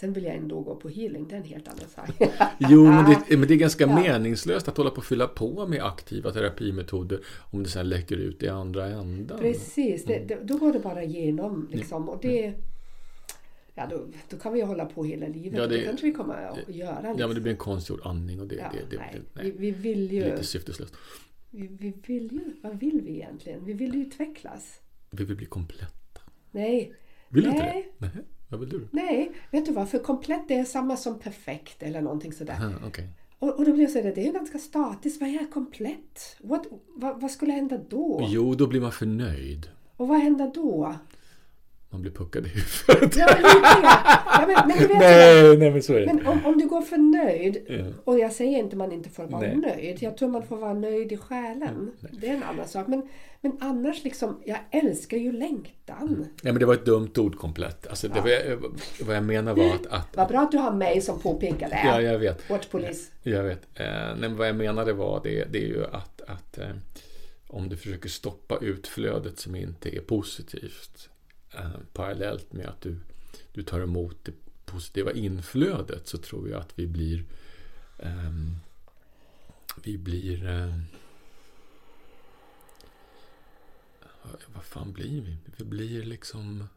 [0.00, 2.08] Sen vill jag ändå gå på healing, det är en helt annan sak.
[2.58, 4.00] Jo, men det, men det är ganska Ja.
[4.00, 7.20] meningslöst att hålla på och fylla på med aktiva terapimetoder
[7.50, 9.38] om det sen läcker ut i andra änden.
[9.38, 10.26] Precis, det, Mm.
[10.28, 12.08] det, då går det bara igenom liksom.
[12.08, 12.54] Och det,
[13.74, 15.58] ja, då, då kan vi hålla på hela livet.
[15.58, 17.14] Ja, det, det- det kanske vi kommer att göra.
[17.18, 19.10] Ja, men det blir en konstgjord andning och det, Ja, det, det, nej.
[19.34, 19.54] det, Vi, nej.
[19.58, 20.94] vi vill ju, lite syfteslöst.
[21.50, 23.64] vi, vi vill ju, vad vill vi egentligen?
[23.64, 24.80] Vi vill ju utvecklas.
[25.10, 26.20] Vi vill bli kompletta.
[26.50, 26.94] Nej,
[27.28, 27.92] Vill du inte Nej.
[27.98, 28.06] det?
[28.14, 28.24] Nej.
[28.48, 28.88] Vad vill du?
[28.90, 29.88] nej, vet du vad?
[29.88, 32.54] För komplett det är samma som perfekt eller någonting sådär.
[32.54, 33.08] Aha, okej.
[33.38, 35.20] Och, och då blir jag så här, det är ju ganska statiskt.
[35.20, 36.36] Vad är komplett?
[36.40, 38.26] What, vad, vad skulle hända då?
[38.28, 39.68] Jo, då blir man förnöjd.
[39.96, 40.94] Och vad händer då?
[41.90, 43.16] Man blir puckad i huvudet.
[43.16, 43.42] Ja, men,
[44.26, 46.06] ja, men, vet nej, nej, men så är det.
[46.06, 47.84] Men om, om du går för nöjd, Ja.
[48.04, 49.56] och jag säger inte man inte får vara Nej.
[49.56, 50.02] nöjd.
[50.02, 51.90] Jag tror man får vara nöjd i själen.
[52.12, 52.86] Det är en annan sak.
[52.86, 53.08] Men,
[53.40, 56.26] men annars liksom, jag älskar ju längtan.
[56.42, 57.86] Ja, men det var ett dumt ord komplett.
[57.86, 58.58] Alltså, det, vad, jag,
[59.06, 59.86] vad jag menar var att...
[59.86, 61.80] att Vad bra att du har mig som påpekar det.
[61.84, 62.50] ja, jag vet.
[62.50, 63.10] Watch Police.
[63.22, 63.60] Jag vet.
[63.74, 63.86] Eh,
[64.20, 66.66] nej, vad jag menade var det, det är ju att, att eh,
[67.46, 71.08] om du försöker stoppa utflödet som inte är positivt
[71.58, 72.96] eh, parallellt med att du,
[73.52, 74.32] du tar emot det
[74.64, 77.24] positiva inflödet så tror jag att vi blir
[77.98, 78.56] ehm,
[79.84, 80.82] vi blir ehm,
[84.54, 85.36] vad fan blir vi?
[85.56, 86.68] Vi blir liksom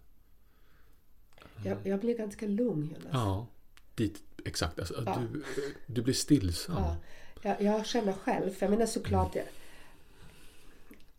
[1.65, 3.09] Jag, jag blir ganska lugn Jonas.
[3.11, 3.47] ja,
[3.95, 4.79] dit, exakt.
[4.79, 5.23] Alltså, Ja.
[5.32, 5.43] du,
[5.86, 6.75] du blir stillsam.
[6.77, 6.95] Ja,
[7.41, 9.45] jag, jag känner själv, för jag menar såklart det,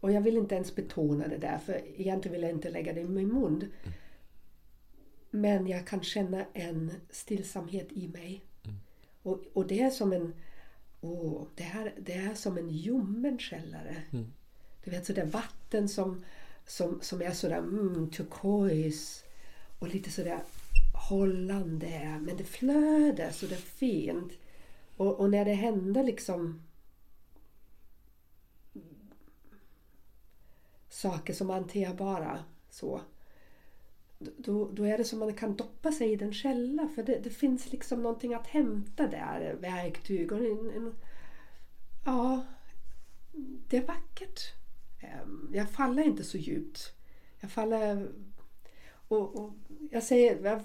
[0.03, 3.01] och jag vill inte ens betona det där för egentligen vill jag inte lägga det
[3.01, 3.73] i min mun.
[5.31, 8.43] Men jag kan känna en stillsamhet i mig.
[9.23, 10.35] Och, och det är som en
[11.01, 14.03] åh, det, här, det är som en ljummen källare.
[14.85, 16.25] Du vet sådär vatten som,
[16.67, 19.25] som, som är sådär mm, turkos
[19.79, 20.43] och lite sådär
[21.09, 22.21] hållande.
[22.21, 24.33] Men det flödar så det är fint.
[24.97, 26.63] Och, och när det händer liksom
[30.93, 33.01] saker som är hanterbara så
[34.19, 37.31] då, då är det som man kan doppa sig i den källa för det, det
[37.31, 40.95] finns liksom någonting att hämta där, verktyg och en, en,
[42.05, 42.45] ja,
[43.69, 44.41] det är vackert.
[45.01, 46.93] Ehm, jag faller inte så djupt.
[47.41, 48.09] Jag faller
[49.09, 49.53] och, och
[49.91, 50.63] jag säger,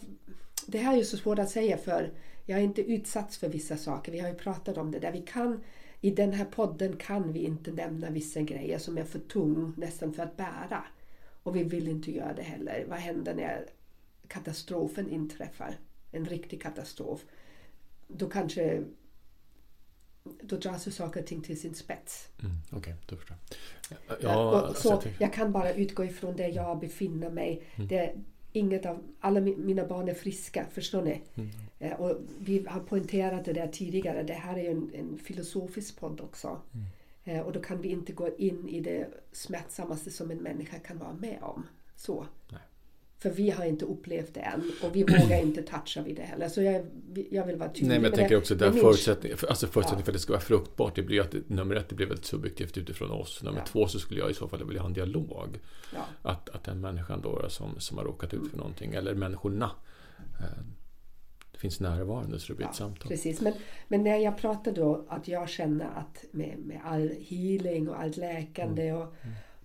[0.65, 2.13] det här är ju så svårt att säga för
[2.45, 4.11] jag är inte utsatt för vissa saker.
[4.11, 5.11] Vi har ju pratat om det där.
[5.11, 5.63] Vi kan,
[6.01, 10.13] i den här podden kan vi inte nämna vissa grejer som är för tung nästan
[10.13, 10.83] för att bära.
[11.43, 12.85] Och vi vill inte göra det heller.
[12.87, 13.65] Vad händer när
[14.27, 15.75] katastrofen inträffar?
[16.11, 17.25] En riktig katastrof.
[18.07, 18.83] Då kanske
[20.41, 22.29] då dras ju saker och ting till sin spets.
[22.43, 23.37] Mm, Okej, då förstår
[23.89, 23.99] jag.
[24.09, 27.63] Ja, Ja, alltså, så jag jag kan bara utgå ifrån där jag befinner mig.
[27.75, 27.87] Mm.
[27.87, 28.15] Det
[28.57, 31.21] inget av, alla mi- mina barn är friska, förstår ni?
[31.35, 31.49] Mm.
[31.79, 34.23] Eh, Och vi har poängterat det där tidigare.
[34.23, 36.61] Det här är ju en, en filosofisk podd också.
[36.73, 36.85] Mm.
[37.39, 40.97] Eh, Och då kan vi inte gå in i det smärtsammaste som en människa kan
[40.99, 41.63] vara med om.
[41.95, 42.25] Så.
[42.51, 42.61] Nej.
[43.19, 46.49] För vi har inte upplevt det än och vi vågar inte toucha vid det heller.
[46.49, 46.85] Så jag,
[47.31, 49.47] jag vill vara tydlig Nej, men jag tänker också Det är att min- förutsättning, för-
[49.47, 50.05] alltså förutsättning Ja.
[50.05, 52.25] för att det ska vara fruktbart, det blir att det- nummer ett, det blir väldigt
[52.25, 53.43] subjektivt utifrån oss.
[53.43, 53.65] Nummer Ja.
[53.65, 55.59] två så skulle jag i så fall vilja ha en dialog.
[55.95, 55.99] Ja.
[56.21, 59.71] Att, att den människan då som, som har råkat ut för någonting, eller människorna,
[60.39, 60.63] eh,
[61.51, 63.07] det finns närvarande så det blir ett samtal.
[63.07, 63.53] Precis, men,
[63.87, 68.17] men när jag pratar då att jag känner att med, med all healing och allt
[68.17, 69.01] läkande Mm.
[69.01, 69.13] och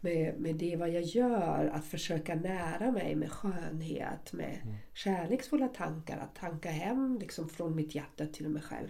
[0.02, 4.76] med, med det vad jag gör, att försöka nära mig med skönhet, med Mm.
[4.94, 8.88] kärleksfulla tankar, att tanka hem liksom från mitt hjärta till mig själv.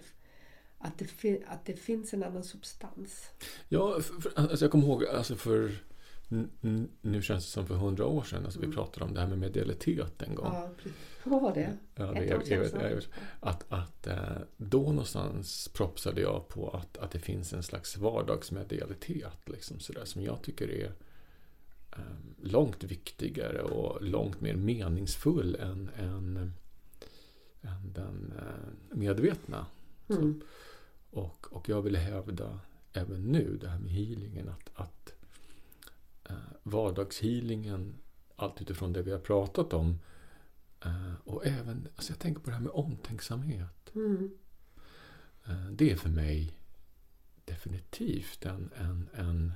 [0.77, 3.29] Att det, att det finns en annan substans.
[3.69, 5.71] Ja, för, för, alltså jag kommer ihåg, alltså för
[7.01, 9.37] nu känns det som för hundra år sedan, alltså vi pratade om det här med
[9.37, 10.55] medialitet en gång.
[10.55, 10.69] Mm.
[10.83, 10.91] Ja.
[11.23, 11.77] Vad var det?
[11.95, 13.01] Ja, Ett år sedan.
[13.39, 19.49] Att, att eh, då någonstans propsade jag på att, att det finns en slags vardagsmedialitet
[19.49, 20.91] liksom sådär, som jag tycker är
[21.91, 21.99] eh,
[22.41, 26.53] långt viktigare och långt mer meningsfull än, än,
[27.61, 29.65] än den eh, medvetna.
[30.09, 30.41] Mm.
[31.09, 32.59] Och, och jag vill hävda
[32.93, 35.13] även nu, det här med healingen, att, att
[36.29, 37.93] eh, vardagshealingen,
[38.35, 39.99] allt utifrån det vi har pratat om,
[41.23, 43.91] och även, alltså jag tänker på det här med omtänksamhet.
[43.95, 44.31] Mm.
[45.45, 46.57] Eh, det är för mig
[47.45, 49.53] definitivt en, en, en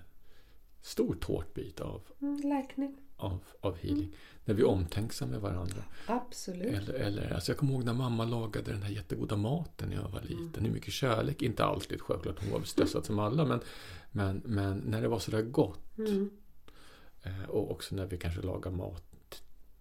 [0.81, 2.97] stor tårtbit av, Mm, läkning.
[3.15, 4.15] av, av healing.
[4.45, 5.83] När vi är omtänksamma med varandra.
[6.07, 6.65] Absolut.
[6.73, 10.09] Eller, eller, alltså jag kommer ihåg när mamma lagade den här jättegoda maten när jag
[10.09, 10.65] var liten.
[10.65, 13.59] Hur mycket kärlek, inte alltid självklart, hon var väl stressad som alla, men,
[14.11, 15.97] men, men när det var sådär gott.
[15.97, 16.29] Mm.
[17.23, 19.06] Eh, och också när vi kanske lagar mat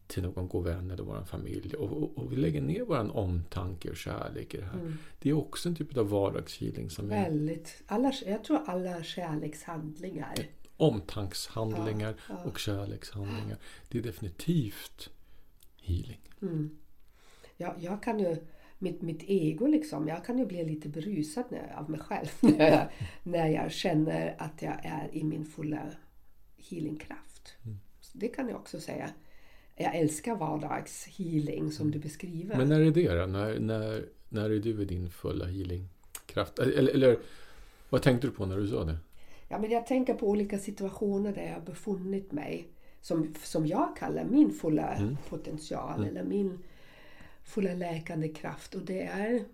[0.07, 3.91] till någon god vän eller vår familj och, och, och, vi lägger ner vår omtanke
[3.91, 4.79] och kärlek i det här.
[4.79, 4.99] Mm.
[5.19, 7.83] Det är också en typ av vardagshealing som Väldigt.
[7.87, 10.35] Alla, jag tror alla kärlekshandlingar.
[10.77, 12.51] Omtankshandlingar ja, ja.
[12.51, 13.59] och kärlekshandlingar.
[13.89, 15.11] Det är definitivt
[15.83, 16.21] healing.
[16.43, 16.79] Mm.
[17.57, 18.37] Ja, jag kan ju,
[18.79, 22.71] mitt, mitt ego liksom, jag kan ju bli lite berusad när, av mig själv när
[22.71, 22.89] jag,
[23.23, 25.83] när jag känner att jag är i min fulla
[26.57, 27.57] healingkraft.
[27.65, 27.79] Mm.
[28.13, 29.11] Det kan jag också säga
[29.77, 32.57] jag älskar vardagshealing som du beskriver.
[32.57, 33.27] Men när är det då?
[33.27, 36.59] När, när, när är du i din fulla healingkraft?
[36.59, 37.19] Eller, eller
[37.89, 38.97] vad tänkte du på när du sa det?
[39.49, 42.69] Ja, men jag tänker på olika situationer där jag befunnit mig
[43.01, 45.17] som, som jag kallar min fulla mm.
[45.29, 46.09] potential mm.
[46.09, 46.59] eller min
[47.45, 48.75] fulla läkande kraft.
[48.75, 49.45] Och det är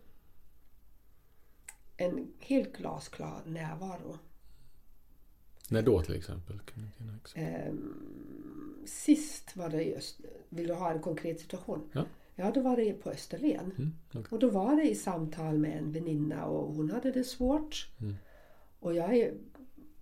[1.96, 4.18] en helt glasklar närvaro.
[5.68, 6.60] När då till exempel?
[7.36, 7.94] Um,
[8.86, 11.90] sist var det just, vill du ha en konkret situation?
[11.92, 12.04] Ja.
[12.34, 13.72] Ja, då var det på Österlen.
[13.78, 14.22] Mm, okay.
[14.30, 17.88] Och då var det i samtal med en väninna och hon hade det svårt.
[18.00, 18.14] Mm.
[18.80, 19.30] Och jag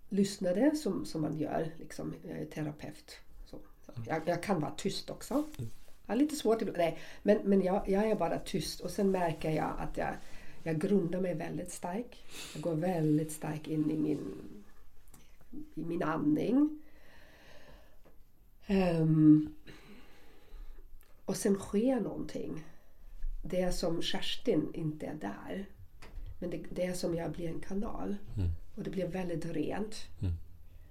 [0.09, 3.17] lyssnade som, som man gör, liksom, jag är terapeut.
[3.47, 3.57] Så.
[3.57, 4.09] Mm.
[4.09, 5.35] Jag, jag, kan vara tyst också.
[5.35, 5.71] Mm.
[6.07, 9.11] Jag har lite svårt ibland, nej, men, men jag, jag är bara tyst och sen
[9.11, 10.15] märker jag att jag,
[10.63, 12.19] jag grundar mig väldigt starkt.
[12.55, 14.35] Jag går väldigt starkt in i min
[15.75, 16.79] i min andning.
[18.69, 19.55] Um,
[21.25, 22.65] och sen sker någonting.
[23.45, 25.67] Det är som Kerstin inte är där.
[26.41, 28.17] Men det, det är som jag blir en kanal.
[28.37, 28.49] Mm.
[28.77, 29.97] Och det blir väldigt rent.
[30.21, 30.33] Mm.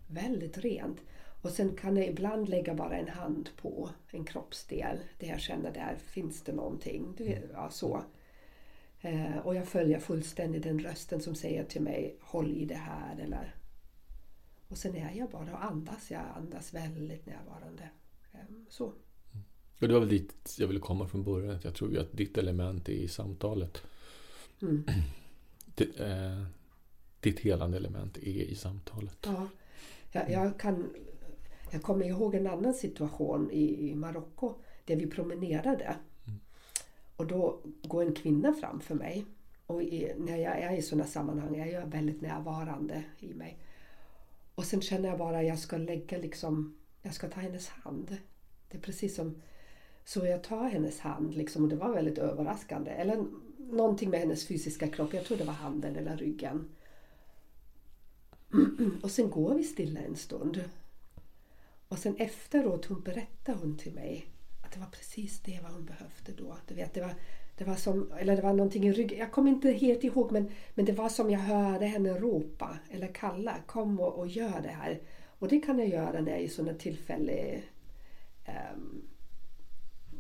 [0.08, 0.98] Väldigt rent.
[1.42, 5.74] Och sen kan jag ibland lägga bara en hand på en kroppsdel där jag känner
[5.74, 7.14] där finns det någonting.
[7.18, 8.04] Du vet, ja, så.
[9.02, 13.20] Eh, och jag följer fullständigt den rösten som säger till mig håll i det här
[13.20, 13.56] eller
[14.70, 16.12] och sen är jag bara och andas.
[16.12, 17.90] Jag andas väldigt närvarande.
[18.34, 18.86] Ehm, så.
[18.86, 19.46] Mm.
[19.82, 21.60] Och det var väl dit jag ville komma från början.
[21.64, 23.82] Jag tror ju att ditt element är i samtalet.
[24.62, 24.84] Mm.
[25.76, 26.46] Det, eh,
[27.20, 29.18] ditt helande element är i samtalet.
[29.26, 29.48] Ja,
[30.12, 30.90] jag, jag, kan,
[31.72, 34.54] jag kommer ihåg en annan situation i, i Marocko
[34.86, 35.96] där vi promenerade.
[36.28, 36.40] Mm.
[37.16, 39.26] Och då går en kvinna framför mig.
[39.66, 43.58] Och i, när jag är i sådana sammanhang jag är jag väldigt närvarande i mig.
[44.60, 48.18] Och sen känner jag bara att jag ska lägga liksom, jag ska ta hennes hand.
[48.70, 49.42] Det är precis som
[50.04, 52.92] så jag tar hennes hand liksom, och det var väldigt överraskande.
[52.92, 53.26] Eller
[53.58, 56.70] någonting med hennes fysiska kropp, jag tror det var handen eller ryggen.
[59.04, 60.64] Och sen går vi stilla en stund.
[61.88, 64.26] Och sen efteråt hon berättar hon till mig
[64.66, 66.58] att det var precis det vad hon behövde då.
[66.68, 67.14] Du vet, det var
[67.60, 69.20] det var som, eller det var någonting i ryggen.
[69.20, 73.08] Jag kommer inte helt ihåg men, men det var som jag hörde henne ropa eller
[73.08, 73.56] kalla.
[73.66, 75.02] Kom och, och gör det här.
[75.40, 77.36] Och det kan jag göra när jag är i sådana tillfällen.
[77.56, 77.62] Um,
[78.46, 79.02] ehm,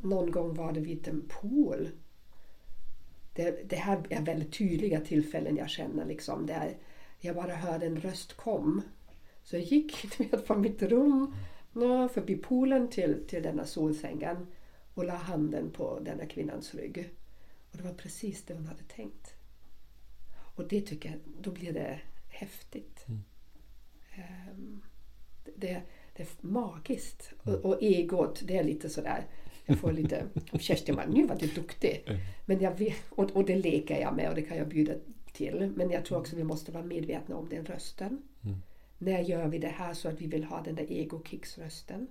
[0.01, 1.89] någon gång var det vid en pool.
[3.33, 6.45] Det, det här är väldigt tydliga tillfällen jag känner liksom.
[6.45, 6.77] Där
[7.19, 8.81] jag bara hörde en röst kom.
[9.43, 11.33] Så jag gick vet, från mitt rum
[12.13, 14.47] förbi poolen till, till denna solsängen
[14.93, 17.09] och la handen på denna kvinnans rygg.
[17.71, 19.33] Och det var precis det hon hade tänkt.
[20.55, 23.05] Och det tycker jag, då blir det häftigt.
[23.07, 23.23] Mm.
[24.51, 24.81] Um,
[25.55, 25.81] det,
[26.15, 27.33] det, är magiskt.
[27.43, 27.59] Mm.
[27.59, 29.25] Och, och egot, det är lite sådär.
[29.65, 30.25] Jag får lite...
[30.59, 32.03] Kerstin bara, nu var du duktig.
[32.07, 32.19] Mm.
[32.45, 34.93] Men jag vet, och, och det leker jag med och det kan jag bjuda
[35.33, 35.73] till.
[35.75, 38.21] Men jag tror också vi måste vara medvetna om den rösten.
[38.43, 38.57] Mm.
[38.97, 42.07] När gör vi det här så att vi vill ha den där ego-kicksrösten?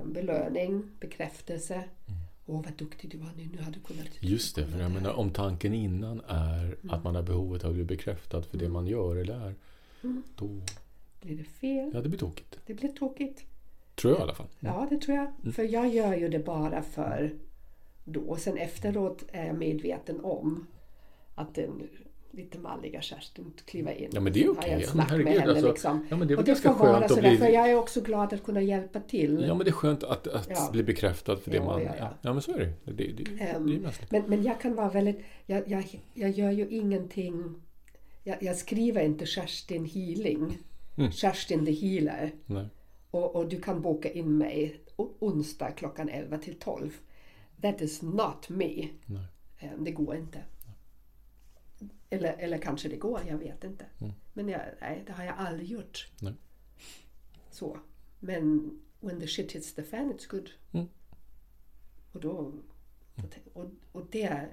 [0.00, 1.74] Um, belöning, bekräftelse.
[1.74, 2.20] Mm.
[2.46, 3.48] Åh, vad duktig du var nu.
[3.52, 4.06] Nu har du kunnat...
[4.20, 6.90] Just det, för jag menar, om tanken innan är mm.
[6.90, 8.66] att man har behovet av att bli bekräftad för mm.
[8.66, 9.54] det man gör eller är.
[10.02, 10.22] Mm.
[10.36, 10.60] Då
[11.20, 11.90] blir det fel.
[11.94, 12.58] Ja, det blir tokigt.
[12.66, 13.44] Det blir tokigt.
[13.94, 14.46] Tror jag i alla fall.
[14.60, 15.26] Ja, det tror jag.
[15.40, 15.52] Mm.
[15.52, 17.34] För jag gör ju det bara för
[18.04, 18.36] då.
[18.36, 20.66] Sen efteråt är jag medveten om
[21.34, 21.88] att den
[22.36, 24.10] lite malliga Kerstin kliva in.
[24.12, 24.76] Ja men det är okej.
[24.76, 24.88] Okay.
[24.96, 26.06] Ja, herregud, alltså, liksom.
[26.10, 27.36] ja, men det är ganska skönt att bli...
[27.36, 29.44] För jag är också glad att kunna hjälpa till.
[29.48, 30.68] Ja men det är skönt att, att ja.
[30.72, 31.82] bli bekräftad för det ja, man...
[31.82, 32.10] Ja, ja.
[32.22, 32.72] ja men så är det.
[32.84, 34.10] Det, det, det, um, det.
[34.10, 35.20] Men, men jag kan vara väldigt...
[35.46, 37.54] Jag, jag, jag gör ju ingenting...
[38.24, 40.58] Jag, jag skriver inte Kerstin Healing.
[40.96, 41.12] Mm.
[41.12, 42.32] Kerstin the Healer.
[42.46, 42.66] Nej.
[43.10, 46.90] Och, och du kan boka in mig onsdag klockan 11 till 12.
[47.62, 48.88] That is not me.
[49.06, 49.26] Nej.
[49.62, 50.38] Um, det går inte.
[52.10, 53.84] Eller, eller kanske det går, jag vet inte.
[53.98, 54.12] Mm.
[54.32, 56.08] Men jag, nej, det har jag aldrig gjort.
[56.20, 56.34] Nej.
[57.50, 57.78] Så.
[58.20, 58.70] Men
[59.00, 60.50] when the shit hits the fan it's good.
[60.72, 60.86] Mm.
[62.12, 62.52] Och då...
[63.52, 64.48] Och, och det,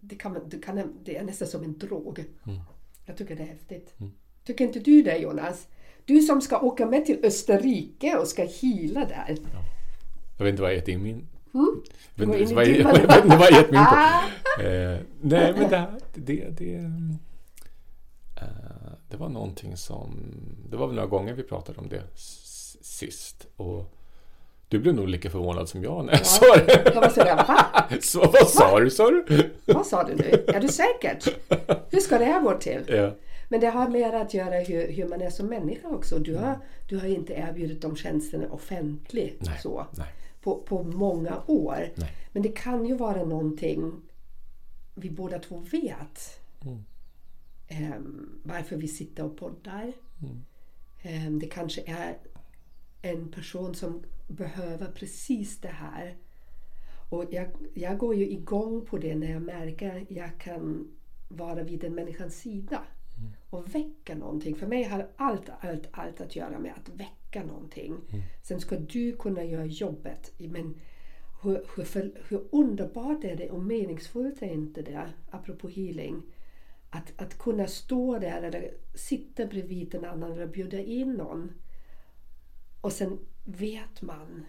[0.00, 2.18] det, kan det, kan, det är nästan som en drog.
[2.18, 2.60] Mm.
[3.06, 3.94] Jag tycker det är häftigt.
[4.00, 4.12] Mm.
[4.44, 5.68] Tycker inte du det Jonas?
[6.04, 9.36] Du som ska åka med till Österrike och ska hila där.
[9.52, 9.60] Ja.
[10.38, 11.26] Jag vet inte vad jag gett in min...
[11.54, 11.82] Mm.
[12.16, 12.84] I vad inte
[13.36, 14.62] vad jag gett mig in på.
[14.62, 16.74] Eh, nej, men det, här, det, det,
[18.36, 18.44] eh,
[19.08, 20.34] det var någonting som...
[20.70, 22.02] Det var väl några gånger vi pratade om det
[22.82, 23.46] sist.
[23.56, 23.94] Och
[24.68, 26.24] du blev nog lika förvånad som jag när jag Ja.
[26.24, 26.82] sa det.
[26.94, 27.84] Jag var va?
[28.00, 29.50] Så, vad sa du, sa du?
[29.66, 30.44] Vad sa du nu?
[30.48, 31.18] Är du säker?
[31.90, 32.82] Hur ska det här gå till?
[32.88, 33.10] Ja.
[33.48, 36.18] Men det har mer att göra hur, hur man är som människa också.
[36.18, 40.06] Du har, du har inte erbjudit de tjänsterna offentligt Nej, så, nej.
[40.44, 41.92] På, på många år.
[41.96, 42.10] Nej.
[42.32, 43.92] Men det kan ju vara någonting
[44.94, 46.40] vi båda två vet.
[46.64, 46.84] Mm.
[47.68, 49.92] Ehm, varför vi sitter och poddar.
[50.22, 50.44] Mm.
[51.02, 52.16] Ehm, det kanske är
[53.02, 56.16] en person som behöver precis det här.
[57.10, 60.88] Och jag, jag går ju igång på det när jag märker att jag kan
[61.28, 62.82] vara vid den människans sida.
[63.50, 64.56] Och väcka någonting.
[64.56, 67.96] För mig har allt, allt, allt att göra med att väcka någonting.
[68.42, 70.32] Sen ska du kunna göra jobbet.
[70.38, 70.74] Men
[71.42, 76.22] hur, hur, för, hur underbart är det och meningsfullt är inte det, apropå healing,
[76.90, 81.52] att, att kunna stå där eller sitta bredvid en annan eller bjuda in någon.
[82.80, 84.46] Och sen vet man,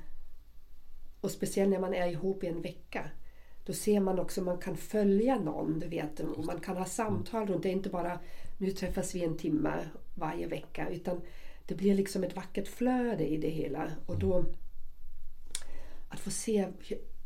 [1.21, 3.09] och speciellt när man är ihop i en vecka,
[3.65, 7.47] då ser man också man kan följa någon, du vet, och man kan ha samtal
[7.47, 7.69] runt det.
[7.69, 8.19] är inte bara
[8.57, 11.21] nu träffas vi en timme varje vecka, utan
[11.65, 13.91] det blir liksom ett vackert flöde i det hela.
[14.05, 14.45] Och då
[16.09, 16.67] att få se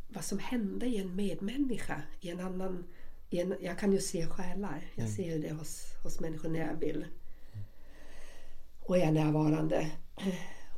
[0.07, 2.83] vad som händer i en medmänniska, i en annan...
[3.29, 4.81] I en, jag kan ju se själar.
[4.95, 7.05] Jag ser ju det hos, hos människor när jag vill.
[8.79, 9.91] Och är närvarande.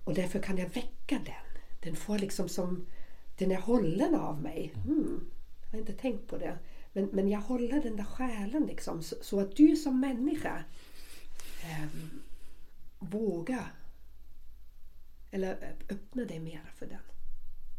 [0.03, 1.61] Och därför kan jag väcka den.
[1.79, 2.85] Den får liksom som...
[3.37, 4.73] Den är hållen av mig.
[4.75, 5.29] Mm,
[5.63, 6.57] jag har inte tänkt på det.
[6.93, 9.03] Men, men jag håller den där själen liksom.
[9.03, 10.63] Så, så att du som människa
[11.63, 12.21] ehm,
[13.01, 13.69] våga
[15.31, 17.01] eller öppna dig mera för den.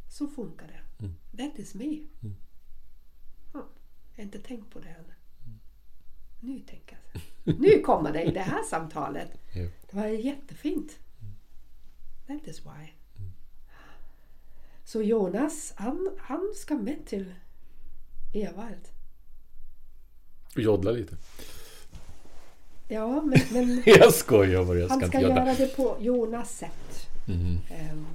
[0.09, 1.09] Så funkar det.
[1.37, 2.07] That is me.
[3.53, 3.69] Ja,
[4.13, 5.13] jag har inte tänkt på det än.
[6.41, 7.23] Nu tänker jag.
[7.61, 9.31] Nu kommer det i det här samtalet.
[9.55, 9.69] Ja.
[9.91, 10.99] Det var jättefint.
[12.27, 12.93] That is why.
[14.85, 17.35] Så Jonas, han, han ska med till
[18.35, 18.89] Evald.
[20.57, 21.17] Joddla lite.
[22.93, 27.09] Ja, men, men Jag skojar bara, jag ska han ska göra det på Jonas sätt.
[27.29, 27.59] Mm.
[27.71, 28.07] Ehm,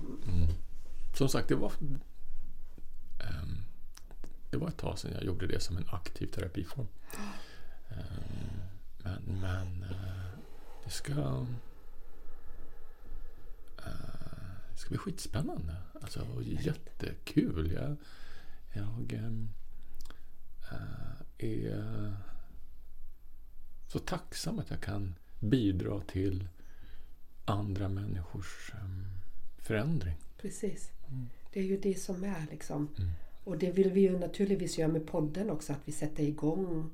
[1.18, 1.72] Som sagt, det var...
[3.20, 3.58] ehm,
[4.50, 6.88] det var ett tag sedan jag gjorde det som en aktiv terapiform.
[7.90, 8.62] Ehm,
[9.04, 10.30] men men eh,
[10.84, 11.12] det ska...
[13.78, 13.92] eh,
[14.72, 15.76] det ska bli skitspännande.
[16.02, 17.72] Alltså, jättekul.
[17.72, 17.96] Jag,
[18.74, 19.32] jag eh,
[21.38, 22.14] är
[23.88, 26.48] så tacksam att jag kan bidra till
[27.46, 29.06] andra människors ehm,
[29.58, 30.16] förändring.
[30.42, 30.92] Precis.
[31.10, 31.28] Mm.
[31.54, 32.90] Det är ju det som är liksom.
[33.44, 36.90] Och det vill vi ju naturligtvis göra med podden också, att vi sätter igång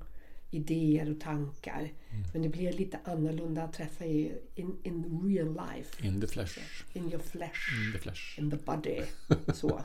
[0.51, 1.79] idéer och tankar.
[2.09, 2.23] Mm.
[2.33, 6.07] Men det blir lite annorlunda att träffa i in, in real life.
[6.07, 6.59] In the flesh.
[6.93, 7.85] In your flesh.
[7.87, 8.39] In the flesh.
[8.39, 9.01] In the body.
[9.53, 9.81] Så.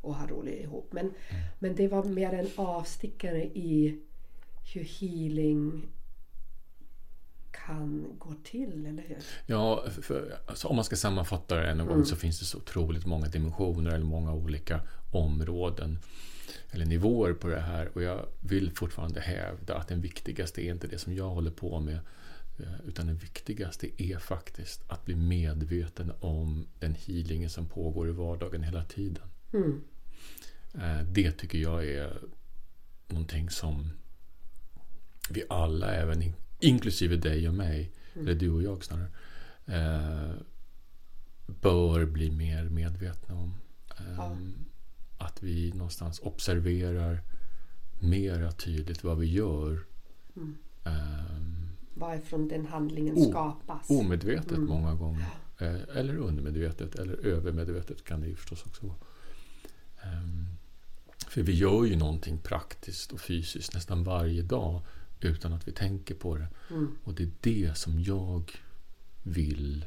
[0.00, 0.92] Och ha roligt ihop.
[0.92, 1.42] Men, Mm.
[1.58, 3.98] men det var mer en avstickare i
[4.74, 5.82] hur healing
[7.52, 9.18] kan gå till, eller hur?
[9.46, 13.06] Ja, för, alltså, om man ska sammanfatta det en gång så finns det så otroligt
[13.06, 14.80] många dimensioner eller många olika
[15.12, 15.98] områden
[16.70, 20.86] eller nivåer på det här och jag vill fortfarande hävda att den viktigaste är inte
[20.86, 21.98] det som jag håller på med
[22.58, 28.12] eh, utan den viktigaste är faktiskt att bli medveten om den healingen som pågår i
[28.12, 29.24] vardagen hela tiden.
[29.52, 29.82] Mm.
[30.74, 32.18] Eh, Det tycker jag är
[33.08, 33.90] någonting som
[35.30, 36.22] vi alla, även
[36.62, 39.08] inklusive dig och mig, eller du och jag snarare,
[39.66, 40.34] eh,
[41.46, 43.54] bör bli mer medvetna om.
[43.98, 44.36] Eh, Ja.
[45.18, 47.20] Att vi någonstans observerar
[48.00, 49.84] mera tydligt vad vi gör.
[50.84, 50.92] Eh,
[51.94, 53.90] Varifrån den handlingen O- skapas.
[53.90, 55.26] omedvetet många gånger.
[55.58, 58.96] Eh, eller undermedvetet, eller övermedvetet kan det ju förstås också vara.
[60.02, 60.46] Ehm,
[61.28, 64.82] För vi gör ju någonting praktiskt och fysiskt nästan varje dag
[65.28, 66.48] utan att vi tänker på det.
[66.70, 66.96] Mm.
[67.04, 68.52] Och det är det som jag
[69.22, 69.84] vill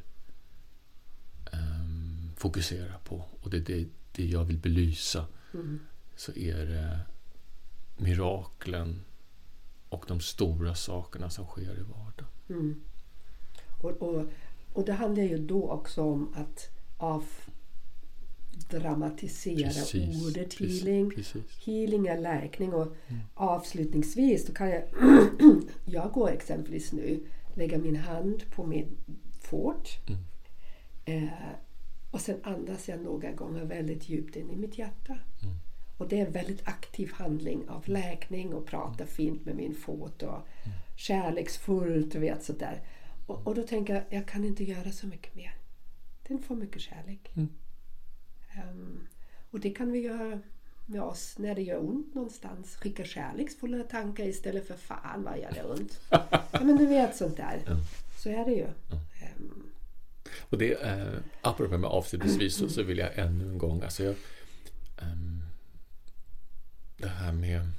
[1.52, 3.24] ehm, fokusera på.
[3.40, 5.26] Och det är det, det jag vill belysa.
[5.54, 5.80] Mm.
[6.16, 7.00] Så är det
[7.96, 9.04] miraklen
[9.88, 12.26] och de stora sakerna som sker i vardagen.
[12.48, 12.80] Mm.
[13.82, 14.24] Och, och,
[14.72, 16.70] och det handlar ju då också om att
[18.64, 21.10] avdramatisera Precis, ordet precis, healing.
[21.10, 21.58] precis.
[21.66, 22.96] Healing är läkning och
[23.34, 24.82] avslutningsvis då kan jag,
[25.84, 27.20] jag går exempelvis nu
[27.54, 28.96] lägga min hand på min
[29.40, 31.24] fot Mm.
[31.24, 31.30] eh,
[32.10, 35.12] Och sen andas jag några gånger väldigt djupt in i mitt hjärta.
[35.42, 35.54] Mm.
[35.98, 40.22] Och det är en väldigt aktiv handling av läkning och prata fint med min fot
[40.22, 40.46] och
[40.96, 42.80] kärleksfullt, du vet sådär.
[43.26, 45.54] Och, och då tänker jag, jag kan inte göra så mycket mer.
[46.28, 47.30] Den får mycket kärlek.
[48.56, 49.06] Ehm,
[49.50, 50.40] och det kan vi göra
[50.86, 52.76] med oss när det gör ont någonstans.
[52.76, 56.00] Skicka kärleksfulla tankar istället för fan vad gör det ont.
[56.10, 57.62] ja, men du vet sånt där.
[57.66, 57.76] Ja.
[58.22, 58.66] Så är det ju.
[59.22, 59.62] Ehm,
[60.50, 64.14] Och det, eh, apropå med avslutningsvis så, så vill jag ännu en gång, alltså jag,
[64.98, 65.42] ehm,
[66.96, 67.70] det här med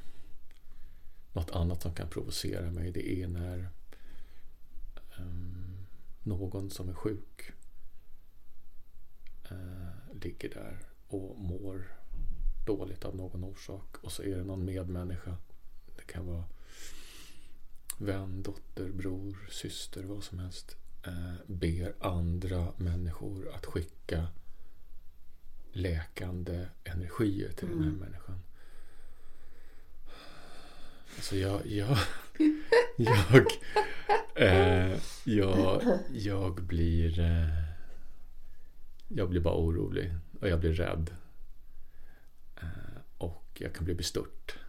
[1.34, 3.68] något annat som kan provocera mig, det är när
[5.18, 5.78] ehm,
[6.24, 7.52] någon som är sjuk
[9.52, 11.88] eh, ligger där och mår
[12.66, 15.38] dåligt av någon orsak och så är det någon medmänniska.
[15.96, 16.44] Det kan vara
[17.98, 20.78] vän, dotter, bror, syster, vad som helst.
[21.06, 24.28] Eh, ber andra människor att skicka
[25.72, 28.40] läkande energier till den här människan.
[31.16, 31.98] Alltså jag, jag,
[32.98, 33.46] jag,
[34.36, 37.67] eh, jag, jag blir, eh,
[39.08, 41.16] jag blir bara orolig och jag blir rädd.
[42.56, 44.60] Eh, och jag kan bli bestört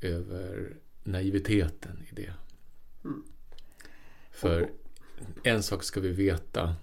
[0.00, 2.32] över naiviteten i det.
[4.30, 4.70] För
[5.44, 6.76] en sak ska vi veta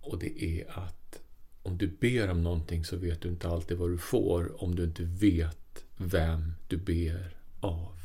[0.00, 1.22] och det är att
[1.62, 4.84] om du ber om någonting så vet du inte alltid vad du får om du
[4.84, 7.96] inte vet vem du ber av.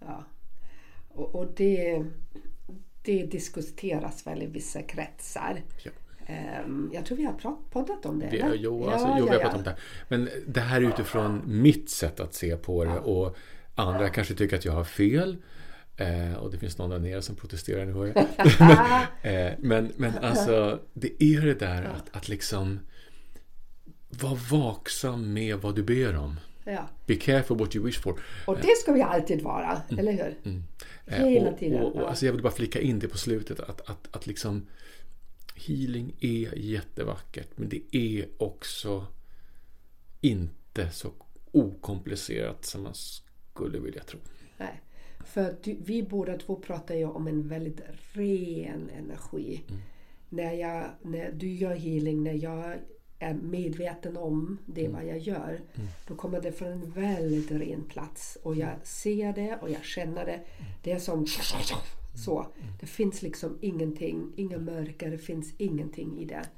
[0.00, 0.24] Ja.
[1.08, 2.04] Och, och det,
[3.04, 5.62] det diskuteras väl i vissa kretsar.
[5.82, 5.90] Ja.
[6.26, 8.28] Ehm, jag tror vi har poddat om det.
[8.30, 8.54] Det, eller?
[8.54, 9.78] jo, alltså, jo, vi har pratat om det här.
[10.08, 13.36] Men det här är utifrån mitt sätt att se på det och
[13.74, 15.36] andra kanske tycker att jag har fel.
[15.96, 17.92] Eh, och det finns någon där nere som protesterar nu.
[17.92, 18.26] hör jag.
[19.22, 22.80] men, eh, men, men alltså, det är det där att, att liksom
[24.08, 26.40] vara vaksam med vad du ber om.
[26.64, 26.88] Ja.
[27.06, 28.20] Be careful what you wish for.
[28.46, 30.60] Och det ska vi alltid vara, eller hur?
[31.06, 33.60] Eh, Hela och, tiden, Och, och, alltså jag vill bara flika in det på slutet
[33.60, 34.66] att, att, att liksom
[35.54, 39.06] healing är jättevackert men det är också
[40.20, 41.12] inte så
[41.52, 44.18] okomplicerat som man skulle vilja tro.
[44.56, 44.80] Nej.
[45.24, 47.80] För du, vi båda två pratar ju om en väldigt
[48.12, 49.64] ren energi.
[50.28, 52.78] När, jag, när du gör healing, när jag
[53.18, 55.60] är medveten om det vad jag gör,
[56.08, 58.38] då kommer det från en väldigt ren plats.
[58.42, 60.40] Och jag ser det och jag känner det.
[60.82, 61.26] Det är som
[62.14, 62.46] så.
[62.80, 66.48] Det finns liksom ingenting, inga mörker, det finns ingenting i det.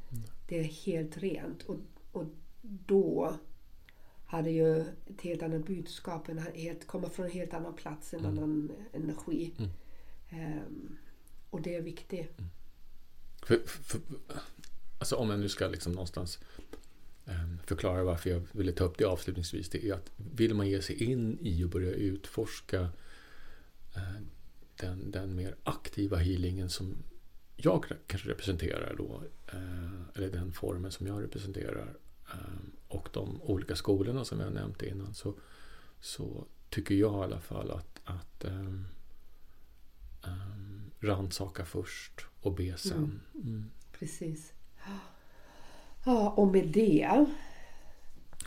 [0.49, 1.63] Det är helt rent.
[1.63, 1.77] Och,
[2.13, 2.25] och
[2.63, 3.37] då
[4.27, 8.27] hade ju ett helt annat budskap, en helt, kommer från en helt annan plats, en
[8.27, 9.53] annan energi.
[10.31, 10.97] Ehm,
[11.51, 12.39] och det är viktigt.
[13.47, 14.01] För, för,
[14.99, 16.39] alltså om jag nu ska liksom någonstans
[17.27, 19.69] ehm, förklara varför jag ville ta upp det avslutningsvis.
[19.69, 22.81] Det är att vill man ge sig in i och börja utforska
[23.97, 24.23] eh,
[24.77, 26.97] den, den mer aktiva healingen som
[27.57, 29.23] jag kanske representerar då.
[29.47, 31.97] Eh, eller den formen som jag representerar.
[32.33, 32.39] Eh,
[32.89, 35.15] och de olika skolorna som jag nämnt innan.
[35.15, 35.35] Så,
[36.01, 38.87] så tycker jag i alla fall att, att um,
[40.27, 42.97] um, rannsaka först och be sen.
[42.97, 43.21] Mm.
[43.35, 43.71] mm.
[43.93, 44.53] Precis.
[46.07, 47.27] Ja, och med det...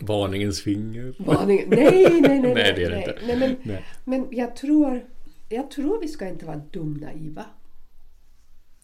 [0.01, 1.16] Varningens finger.
[1.20, 3.20] Varning, nej, nej, nej, nej, Nej, det är det inte.
[3.28, 3.86] Nej, men, Nej.
[4.03, 5.05] men jag tror,
[5.49, 7.45] jag tror vi ska inte vara dumnaiva.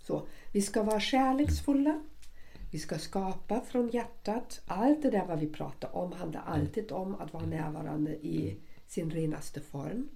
[0.03, 2.01] Så, vi ska vara kärleksfulla.
[2.71, 4.61] Vi ska skapa från hjärtat.
[4.65, 8.57] Allt det där vad vi pratar om handlar alltid om att vara närvarande i
[8.87, 10.09] sin renaste form.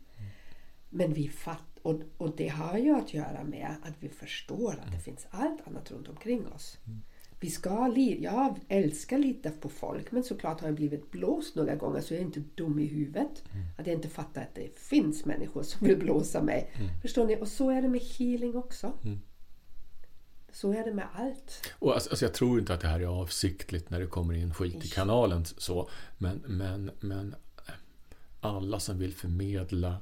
[0.90, 4.92] Men vi fatt, och, och det har ju att göra med att vi förstår att
[4.92, 6.78] det finns allt annat runt omkring oss.
[7.42, 12.02] Vi ska, jag älskar lita på folk men såklart har jag blivit blåst några gånger
[12.02, 13.44] så jag är inte dum i huvudet.
[13.78, 16.72] Att jag inte fattar att det finns människor som vill blåsa mig.
[17.02, 17.42] Förstår ni?
[17.42, 18.94] Och så är det med healing också.
[20.52, 21.74] Så är det med allt.
[21.80, 24.54] Och alltså, alltså jag tror inte att det här är avsiktligt när det kommer in
[24.54, 25.46] skit i kanalen.
[25.46, 27.36] Så, men, men, men
[27.68, 27.74] eh,
[28.40, 29.98] alla som vill förmedla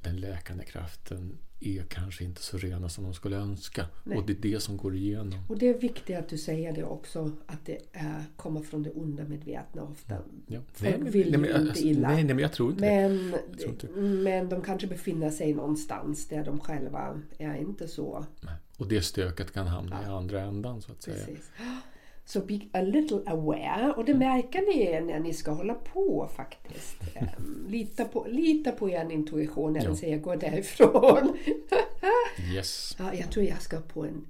[0.00, 3.86] den läkande kraften är kanske inte så rena som de skulle önska.
[4.04, 4.18] Nej.
[4.18, 5.44] Och det är det som går igenom.
[5.48, 8.90] Och det är viktigt att du säger det också, att det är, kommer från det
[8.90, 10.16] onda medvetna ofta.
[10.46, 10.60] Ja.
[10.72, 12.08] Folk men- vill nej, ju men, inte illa.
[12.08, 13.08] Nej, nej, men jag tror inte det.
[13.08, 13.86] Men, tror inte.
[14.00, 18.26] men de kanske befinner sig någonstans där de själva är inte så.
[18.40, 18.54] Nej.
[18.76, 21.26] Och det stöket kan hamna i andra ändan så att säga.
[21.26, 21.50] Precis.
[22.24, 23.92] Så be a little aware.
[23.96, 26.96] Och det märker ni när ni ska hålla på faktiskt.
[27.14, 31.38] Ehm, lita, på, lita på er intuition när den säger gå därifrån.
[32.54, 32.96] Yes.
[32.98, 34.26] ja, jag tror jag ska på en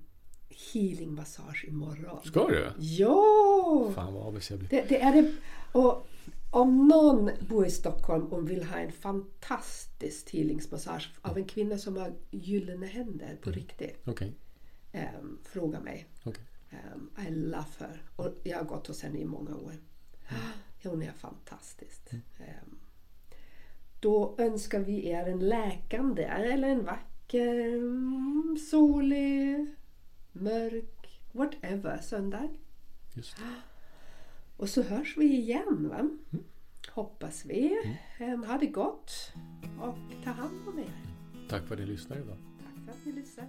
[0.73, 2.19] healingmassage imorgon.
[2.25, 2.73] Ska du?
[2.79, 3.93] Ja!
[3.95, 4.69] Fan vad avis jag blir.
[4.69, 5.33] Det, det är det.
[5.73, 6.07] Och
[6.51, 11.97] om någon bor i Stockholm och vill ha en fantastisk healingsmassage av en kvinna som
[11.97, 13.97] har gyllene händer på riktigt.
[14.05, 14.33] Okej.
[14.93, 16.07] ehm, fråga mig.
[16.25, 16.45] Okej.
[16.73, 18.03] Um, I love her.
[18.17, 19.75] Och jag har gått hos henne i många år.
[20.83, 22.13] Hon är fantastisk.
[22.39, 22.79] Ehm,
[24.01, 29.67] då önskar vi er en läkande eller en vacker, mm, solig,
[30.33, 32.49] mörk, whatever söndag.
[33.15, 33.43] Just det.
[34.57, 36.11] Och så hörs vi igen va?
[36.91, 37.79] Hoppas vi.
[38.19, 39.33] Ehm, ha det gott
[39.81, 41.05] och ta hand om er.
[41.49, 42.37] Tack för att ni lyssnade idag.
[42.59, 43.49] Tack för att ni lyssnade.